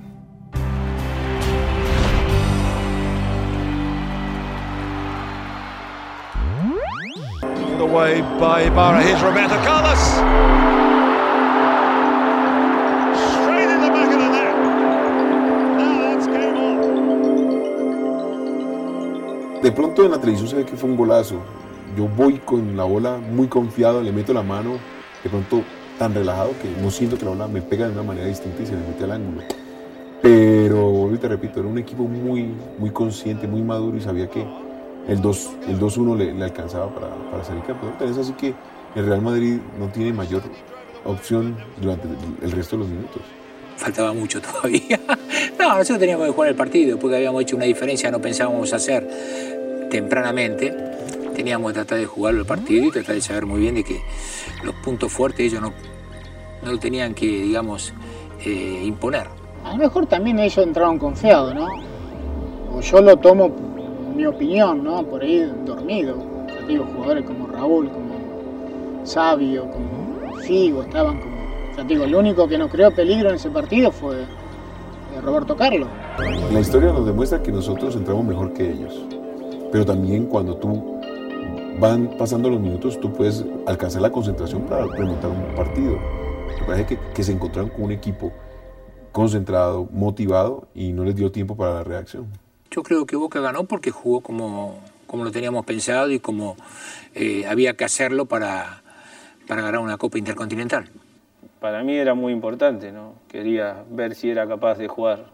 Here's 9.00 9.20
Roberto 9.20 9.56
Carlos. 9.64 9.98
De 19.62 19.70
pronto 19.72 20.04
en 20.04 20.10
la 20.10 20.18
televisión 20.18 20.48
se 20.48 20.56
ve 20.56 20.64
que 20.64 20.76
fue 20.76 20.90
un 20.90 20.96
golazo. 20.96 21.36
Yo 21.96 22.08
voy 22.08 22.38
con 22.38 22.76
la 22.76 22.84
bola 22.84 23.18
muy 23.18 23.48
confiado, 23.48 24.00
le 24.00 24.12
meto 24.12 24.32
la 24.32 24.42
mano, 24.42 24.78
de 25.22 25.30
pronto 25.30 25.62
tan 25.98 26.14
relajado 26.14 26.50
que 26.60 26.82
no 26.82 26.90
siento 26.90 27.18
que 27.18 27.24
la 27.24 27.32
bola 27.32 27.48
me 27.48 27.62
pega 27.62 27.86
de 27.86 27.92
una 27.92 28.02
manera 28.02 28.26
distinta 28.26 28.62
y 28.62 28.66
se 28.66 28.72
me 28.72 28.86
mete 28.86 29.04
al 29.04 29.12
ángulo. 29.12 29.42
Pero, 30.22 31.12
y 31.12 31.18
te 31.18 31.28
repito, 31.28 31.60
era 31.60 31.68
un 31.68 31.78
equipo 31.78 32.04
muy, 32.04 32.54
muy 32.78 32.90
consciente, 32.90 33.48
muy 33.48 33.62
maduro 33.62 33.96
y 33.96 34.00
sabía 34.00 34.28
que 34.28 34.46
el 35.08 35.20
2 35.20 35.50
el 35.68 35.80
2-1 35.80 36.16
le, 36.16 36.34
le 36.34 36.44
alcanzaba 36.44 36.88
para, 36.94 37.08
para 37.30 37.44
salir 37.44 37.62
campeón. 37.64 37.94
Es 38.00 38.16
así 38.18 38.32
que 38.32 38.54
el 38.94 39.06
Real 39.06 39.22
Madrid 39.22 39.58
no 39.78 39.88
tiene 39.88 40.12
mayor 40.12 40.42
opción 41.04 41.56
durante 41.80 42.08
el 42.42 42.52
resto 42.52 42.76
de 42.76 42.82
los 42.82 42.90
minutos. 42.90 43.22
Faltaba 43.76 44.12
mucho 44.12 44.40
todavía. 44.40 45.00
No, 45.58 45.68
nosotros 45.68 45.98
teníamos 45.98 46.26
que 46.26 46.32
jugar 46.32 46.48
el 46.50 46.54
partido, 46.56 46.98
porque 46.98 47.16
habíamos 47.16 47.42
hecho 47.42 47.56
una 47.56 47.64
diferencia, 47.66 48.10
no 48.10 48.20
pensábamos 48.20 48.72
hacer 48.72 49.08
tempranamente. 49.90 50.74
Teníamos 51.34 51.70
que 51.70 51.74
tratar 51.74 51.98
de 51.98 52.06
jugar 52.06 52.34
el 52.34 52.44
partido 52.44 52.86
y 52.86 52.90
tratar 52.90 53.14
de 53.14 53.20
saber 53.20 53.46
muy 53.46 53.60
bien 53.60 53.76
de 53.76 53.84
que 53.84 54.00
los 54.64 54.74
puntos 54.76 55.12
fuertes 55.12 55.46
ellos 55.46 55.62
no, 55.62 55.72
no 56.64 56.72
lo 56.72 56.78
tenían 56.78 57.14
que, 57.14 57.26
digamos, 57.26 57.92
eh, 58.44 58.82
imponer. 58.84 59.28
A 59.64 59.70
lo 59.72 59.76
mejor 59.76 60.06
también 60.06 60.38
ellos 60.38 60.64
entraron 60.64 60.98
confiados, 60.98 61.54
¿no? 61.54 61.68
O 62.74 62.80
yo 62.80 63.00
lo 63.00 63.16
tomo, 63.16 63.54
mi 64.14 64.26
opinión, 64.26 64.82
¿no? 64.84 65.02
Por 65.04 65.22
ahí 65.22 65.50
dormido. 65.64 66.16
Yo 66.60 66.66
digo, 66.66 66.84
jugadores 66.94 67.24
como 67.24 67.46
Raúl, 67.46 67.90
como 67.90 69.04
Sabio, 69.04 69.68
como 69.70 70.36
Figo, 70.36 70.82
estaban 70.82 71.20
como. 71.20 71.36
Ya 71.76 71.82
te 71.82 71.94
digo, 71.94 72.04
el 72.04 72.14
único 72.14 72.46
que 72.46 72.58
nos 72.58 72.70
creó 72.70 72.90
peligro 72.94 73.30
en 73.30 73.36
ese 73.36 73.50
partido 73.50 73.90
fue 73.90 74.22
eh, 74.22 75.20
Roberto 75.22 75.56
Carlos. 75.56 75.88
La 76.52 76.60
historia 76.60 76.92
nos 76.92 77.06
demuestra 77.06 77.42
que 77.42 77.50
nosotros 77.50 77.96
entramos 77.96 78.24
mejor 78.24 78.52
que 78.52 78.70
ellos. 78.70 79.04
Pero 79.70 79.86
también 79.86 80.26
cuando 80.26 80.56
tú 80.56 81.00
van 81.80 82.10
pasando 82.18 82.50
los 82.50 82.60
minutos, 82.60 83.00
tú 83.00 83.12
puedes 83.12 83.44
alcanzar 83.66 84.02
la 84.02 84.12
concentración 84.12 84.62
para 84.62 84.86
remontar 84.86 85.30
un 85.30 85.54
partido. 85.54 85.96
Me 86.60 86.66
parece 86.66 86.86
que, 86.86 86.98
que 87.14 87.22
se 87.22 87.32
encontraron 87.32 87.70
con 87.70 87.84
un 87.84 87.92
equipo 87.92 88.32
concentrado, 89.12 89.88
motivado 89.90 90.68
y 90.74 90.92
no 90.92 91.04
les 91.04 91.14
dio 91.14 91.32
tiempo 91.32 91.56
para 91.56 91.74
la 91.74 91.84
reacción. 91.84 92.26
Yo 92.74 92.82
creo 92.82 93.04
que 93.04 93.16
Boca 93.16 93.38
ganó 93.40 93.64
porque 93.64 93.90
jugó 93.90 94.22
como, 94.22 94.80
como 95.06 95.24
lo 95.24 95.30
teníamos 95.30 95.66
pensado 95.66 96.10
y 96.10 96.20
como 96.20 96.56
eh, 97.14 97.44
había 97.46 97.76
que 97.76 97.84
hacerlo 97.84 98.24
para, 98.24 98.82
para 99.46 99.60
ganar 99.60 99.80
una 99.80 99.98
Copa 99.98 100.16
Intercontinental. 100.16 100.88
Para 101.60 101.82
mí 101.82 101.94
era 101.94 102.14
muy 102.14 102.32
importante, 102.32 102.90
¿no? 102.90 103.12
Quería 103.28 103.84
ver 103.90 104.14
si 104.14 104.30
era 104.30 104.48
capaz 104.48 104.78
de 104.78 104.88
jugar 104.88 105.26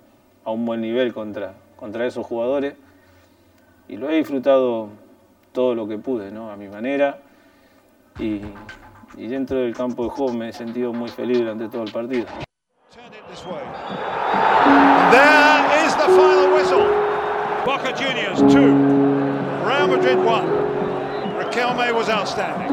a 0.45 0.51
un 0.51 0.67
buen 0.67 0.81
nivel 0.81 1.15
contra, 1.15 1.55
contra 1.77 2.07
esos 2.07 2.27
jugadores 2.27 2.75
y 3.89 3.97
lo 3.97 4.11
he 4.11 4.17
disfrutado 4.17 4.89
todo 5.53 5.77
lo 5.77 5.87
que 5.87 5.97
pude, 5.97 6.33
¿no? 6.33 6.51
A 6.51 6.57
mi 6.57 6.67
manera 6.67 7.21
y, 8.19 8.41
y 9.17 9.29
dentro 9.29 9.59
del 9.59 9.77
campo 9.77 10.03
de 10.03 10.11
juego 10.11 10.33
me 10.33 10.49
he 10.49 10.53
sentido 10.53 10.93
muy 10.93 11.09
feliz 11.09 11.39
durante 11.39 11.69
todo 11.69 11.85
el 11.85 11.93
partido. 11.93 12.27
There 15.11 15.87
is 15.87 15.95
the 15.95 16.07
final 16.09 16.53
whistle. 16.53 16.98
Boca 17.69 17.95
Juniors 17.95 18.41
2, 18.41 18.55
Real 18.55 19.89
Madrid 19.89 20.17
1. 20.17 20.25
Raquelme 21.37 21.95
was 21.95 22.09
outstanding. 22.09 22.67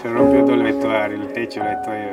Se 0.00 0.08
rompió 0.08 0.42
todo 0.46 0.54
el 0.54 0.62
vestuario, 0.62 1.20
el 1.20 1.32
techo 1.34 1.60
del 1.60 1.68
vestuario, 1.76 2.12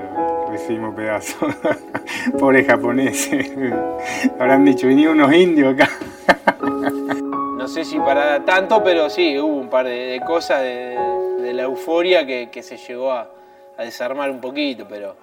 lo 0.50 0.54
hicimos 0.54 0.94
pedazos. 0.94 1.56
Pobre 2.38 2.66
japoneses. 2.66 3.52
Habrán 4.38 4.66
dicho, 4.66 4.86
vinieron 4.86 5.16
unos 5.18 5.34
indios 5.34 5.76
acá. 5.76 5.90
No 7.62 7.68
sé 7.68 7.86
si 7.86 8.00
para 8.00 8.44
tanto, 8.44 8.84
pero 8.84 9.08
sí, 9.08 9.38
hubo 9.38 9.58
un 9.58 9.70
par 9.70 9.86
de, 9.86 10.20
cosas 10.26 10.64
de, 10.64 11.54
la 11.54 11.62
euforia 11.62 12.26
que, 12.26 12.64
se 12.64 12.76
llegó 12.76 13.12
a, 13.12 13.30
a 13.78 13.84
desarmar 13.84 14.32
un 14.32 14.42
poquito, 14.42 14.88
pero, 14.90 15.16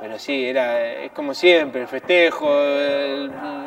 pero 0.00 0.18
sí, 0.18 0.46
era, 0.46 0.80
es 0.80 1.12
como 1.12 1.34
siempre, 1.34 1.82
el 1.82 1.86
festejo, 1.86 2.46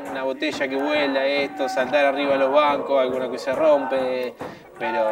una 0.09 0.23
botella 0.23 0.67
que 0.67 0.75
vuela, 0.75 1.27
esto, 1.27 1.69
saltar 1.69 2.05
arriba 2.05 2.31
de 2.33 2.39
los 2.39 2.51
bancos, 2.51 2.99
alguna 2.99 3.29
que 3.29 3.37
se 3.37 3.53
rompe, 3.53 4.33
pero, 4.79 5.11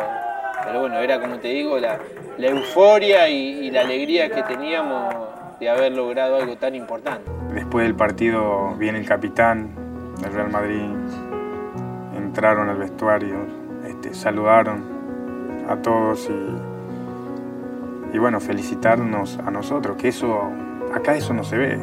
pero 0.63 0.80
bueno, 0.80 0.98
era 0.98 1.22
como 1.22 1.38
te 1.38 1.50
digo, 1.50 1.78
la, 1.78 2.00
la 2.39 2.48
euforia 2.48 3.30
y, 3.30 3.68
y 3.68 3.70
la 3.70 3.82
alegría 3.82 4.32
que 4.32 4.41
teníamos 4.41 5.13
de 5.60 5.70
haber 5.70 5.91
logrado 5.91 6.38
algo 6.38 6.58
tan 6.58 6.74
importante. 6.74 7.30
Después 7.54 7.86
del 7.86 7.94
partido 7.94 8.74
viene 8.80 8.98
el 8.98 9.06
capitán 9.06 9.76
del 10.22 10.34
Real 10.34 10.50
Madrid, 10.50 10.82
entraron 12.36 12.67
al 12.67 12.76
vestuario, 12.76 13.38
este, 13.88 14.13
saludaron 14.13 14.84
a 15.69 15.78
todos 15.78 16.30
y, 18.13 18.17
bueno, 18.17 18.41
felicitarnos 18.41 19.39
a 19.39 19.50
nosotros, 19.52 19.95
que 19.95 20.10
eso, 20.10 20.41
acá 20.93 21.15
eso 21.15 21.34
no 21.34 21.45
se 21.45 21.58
ve, 21.58 21.80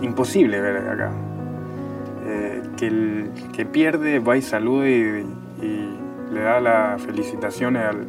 imposible 0.00 0.62
ver 0.62 0.78
acá. 0.88 1.10
Eh, 2.24 2.62
que 2.78 2.86
el 2.86 3.30
que 3.52 3.66
pierde 3.66 4.18
va 4.18 4.38
y 4.38 4.42
salude 4.42 5.26
y, 5.60 6.32
le 6.32 6.40
da 6.40 6.58
las 6.58 7.02
felicitaciones 7.02 7.84
al, 7.84 8.06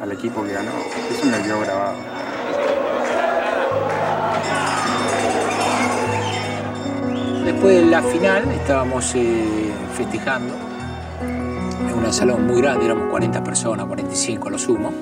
al 0.00 0.12
equipo 0.12 0.42
que 0.42 0.54
ganó. 0.54 0.72
Eso 1.10 1.26
me 1.26 1.42
quedó 1.42 1.60
grabado. 1.60 1.96
Después 7.44 7.76
de 7.76 7.90
la 7.90 8.02
final 8.02 8.50
estábamos 8.52 9.14
eh, 9.14 9.70
festejando 9.96 10.69
un 12.06 12.12
salón 12.12 12.46
muy 12.46 12.60
grande, 12.60 12.86
éramos 12.86 13.08
40 13.10 13.44
personas, 13.44 13.86
45 13.86 14.48
a 14.48 14.50
lo 14.50 14.58
sumo. 14.58 14.92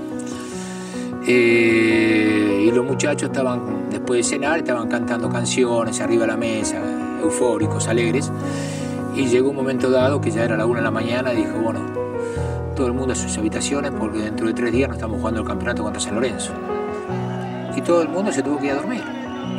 Eh, 1.27 2.65
y 2.67 2.71
los 2.71 2.85
muchachos 2.85 3.31
estaban, 3.31 3.89
después 3.91 4.19
de 4.19 4.37
cenar, 4.37 4.59
estaban 4.59 4.89
cantando 4.89 5.29
canciones 5.29 6.01
arriba 6.01 6.23
de 6.23 6.29
la 6.29 6.37
mesa, 6.37 6.77
eufóricos, 7.23 7.89
alegres. 7.89 8.31
Y 9.15 9.27
llegó 9.27 9.51
un 9.51 9.57
momento 9.57 9.91
dado 9.91 10.21
que 10.21 10.31
ya 10.31 10.45
era 10.45 10.57
la 10.57 10.67
una 10.67 10.81
de 10.81 10.85
la 10.85 10.91
mañana 10.91 11.33
y 11.33 11.39
dijo, 11.39 11.59
bueno, 11.59 11.81
todo 12.77 12.87
el 12.87 12.93
mundo 12.93 13.13
a 13.13 13.17
sus 13.17 13.37
habitaciones 13.39 13.91
porque 13.99 14.19
dentro 14.21 14.47
de 14.47 14.55
tres 14.55 14.73
días 14.73 14.89
nos 14.89 14.99
estamos 14.99 15.19
jugando 15.19 15.41
el 15.41 15.47
campeonato 15.47 15.83
contra 15.83 16.01
San 16.01 16.15
Lorenzo. 16.15 16.53
Y 17.77 17.81
todo 17.81 18.03
el 18.03 18.09
mundo 18.09 18.33
se 18.33 18.43
tuvo 18.43 18.59
que 18.59 18.67
ir 18.67 18.73
a 18.73 18.77
dormir. 18.77 19.03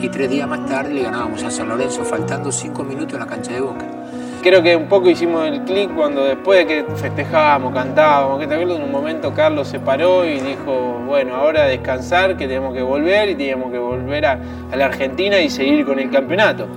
Y 0.02 0.10
tres 0.10 0.30
días 0.30 0.48
más 0.48 0.66
tarde 0.66 0.94
le 0.94 1.04
ganábamos 1.04 1.44
a 1.44 1.52
San 1.52 1.68
Lorenzo 1.68 2.04
faltando 2.04 2.52
cinco 2.52 2.84
minutos 2.84 3.14
en 3.14 3.20
la 3.20 3.28
cancha 3.28 3.52
de 3.52 3.62
Boca. 3.62 3.99
Creo 4.42 4.64
que 4.64 4.74
un 4.74 4.88
poco 4.88 5.10
hicimos 5.10 5.46
el 5.46 5.64
clic 5.64 5.94
cuando 5.94 6.24
después 6.24 6.60
de 6.60 6.66
que 6.66 6.96
festejábamos, 6.96 7.74
cantábamos, 7.74 8.40
que 8.40 8.46
acuerdas, 8.46 8.78
en 8.78 8.84
un 8.84 8.92
momento 8.92 9.34
Carlos 9.34 9.68
se 9.68 9.82
paró 9.82 10.24
y 10.24 10.40
dijo, 10.40 11.02
bueno, 11.06 11.36
ahora 11.36 11.66
descansar, 11.66 12.38
que 12.38 12.48
tenemos 12.48 12.74
que 12.74 12.82
volver 12.82 13.28
y 13.30 13.36
teníamos 13.36 13.70
que 13.70 13.80
volver 13.80 14.26
a, 14.26 14.40
la 14.74 14.86
Argentina 14.86 15.42
y 15.42 15.50
seguir 15.50 15.86
con 15.86 16.00
el 16.00 16.10
campeonato. 16.10 16.68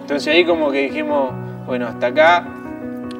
Entonces 0.00 0.34
ahí 0.34 0.44
como 0.44 0.72
que 0.72 0.82
dijimos, 0.82 1.30
bueno, 1.64 1.86
hasta 1.86 2.08
acá 2.08 2.48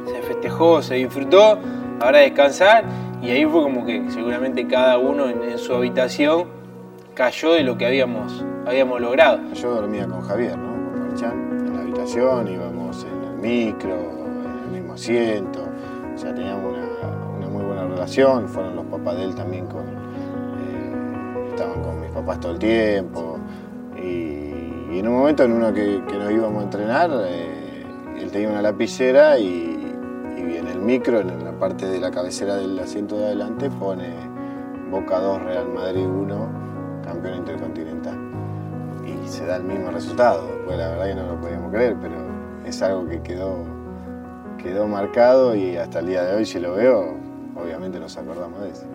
se 0.06 0.20
festejó, 0.22 0.82
se 0.82 0.96
disfrutó, 0.96 1.56
ahora 2.00 2.18
descansar 2.18 2.82
y 3.22 3.30
ahí 3.30 3.44
fue 3.44 3.62
como 3.62 3.86
que 3.86 4.02
seguramente 4.10 4.66
cada 4.66 4.98
uno 4.98 5.28
en, 5.28 5.58
su 5.58 5.72
habitación 5.72 6.46
cayó 7.14 7.52
de 7.52 7.62
lo 7.62 7.78
que 7.78 7.86
habíamos, 7.86 8.44
habíamos 8.66 9.00
logrado. 9.00 9.38
Yo 9.54 9.74
dormía 9.76 10.08
con 10.08 10.22
Javier, 10.22 10.58
¿no? 10.58 10.90
Con 10.90 11.08
Marchán, 11.08 11.66
en 11.68 11.72
la 11.72 11.80
habitación, 11.82 12.48
íbamos 12.48 13.04
en 13.04 13.15
micro, 13.36 13.94
en 13.94 14.64
el 14.64 14.70
mismo 14.80 14.94
asiento, 14.94 15.60
o 16.14 16.18
sea, 16.18 16.34
teníamos 16.34 16.74
una, 17.38 17.48
muy 17.48 17.64
buena 17.64 17.84
relación, 17.86 18.48
fueron 18.48 18.76
los 18.76 18.84
papás 18.86 19.16
de 19.16 19.24
él 19.24 19.34
también 19.34 19.66
con, 19.66 19.84
eh, 19.84 21.48
estaban 21.50 21.82
con 21.82 22.00
mis 22.00 22.10
papás 22.10 22.40
todo 22.40 22.52
el 22.52 22.58
tiempo, 22.58 23.38
y, 23.96 24.98
en 24.98 25.08
un 25.08 25.18
momento 25.18 25.44
en 25.44 25.52
uno 25.52 25.72
que, 25.74 26.02
que 26.08 26.16
nos 26.16 26.30
íbamos 26.32 26.60
a 26.60 26.64
entrenar, 26.64 27.10
eh, 27.26 27.84
él 28.18 28.30
tenía 28.30 28.48
una 28.48 28.62
lapicera 28.62 29.38
y, 29.38 29.76
y 30.36 30.56
en 30.56 30.66
el 30.68 30.78
micro, 30.78 31.20
en 31.20 31.44
la 31.44 31.52
parte 31.52 31.86
de 31.86 32.00
la 32.00 32.10
cabecera 32.10 32.56
del 32.56 32.78
asiento 32.78 33.18
de 33.18 33.26
adelante, 33.26 33.68
pone 33.70 34.14
Boca 34.90 35.18
2, 35.18 35.42
Real 35.42 35.68
Madrid 35.68 36.06
1, 36.06 37.02
campeón 37.04 37.38
intercontinental. 37.38 38.16
Y 39.04 39.28
se 39.28 39.44
da 39.46 39.56
el 39.56 39.64
mismo 39.64 39.90
resultado. 39.90 40.48
Pues 40.64 40.78
la 40.78 40.88
verdad 40.90 41.06
que 41.06 41.14
no 41.14 41.26
lo 41.26 41.40
podíamos 41.40 41.72
creer, 41.72 41.96
pero 42.00 42.14
es 42.66 42.82
algo 42.82 43.08
que 43.08 43.22
quedó, 43.22 43.64
quedó 44.58 44.88
marcado 44.88 45.54
y 45.54 45.76
hasta 45.76 46.00
el 46.00 46.06
día 46.08 46.24
de 46.24 46.36
hoy 46.36 46.44
si 46.44 46.58
lo 46.58 46.74
veo, 46.74 47.14
obviamente 47.54 48.00
nos 48.00 48.16
acordamos 48.16 48.60
de 48.60 48.70
eso. 48.70 48.86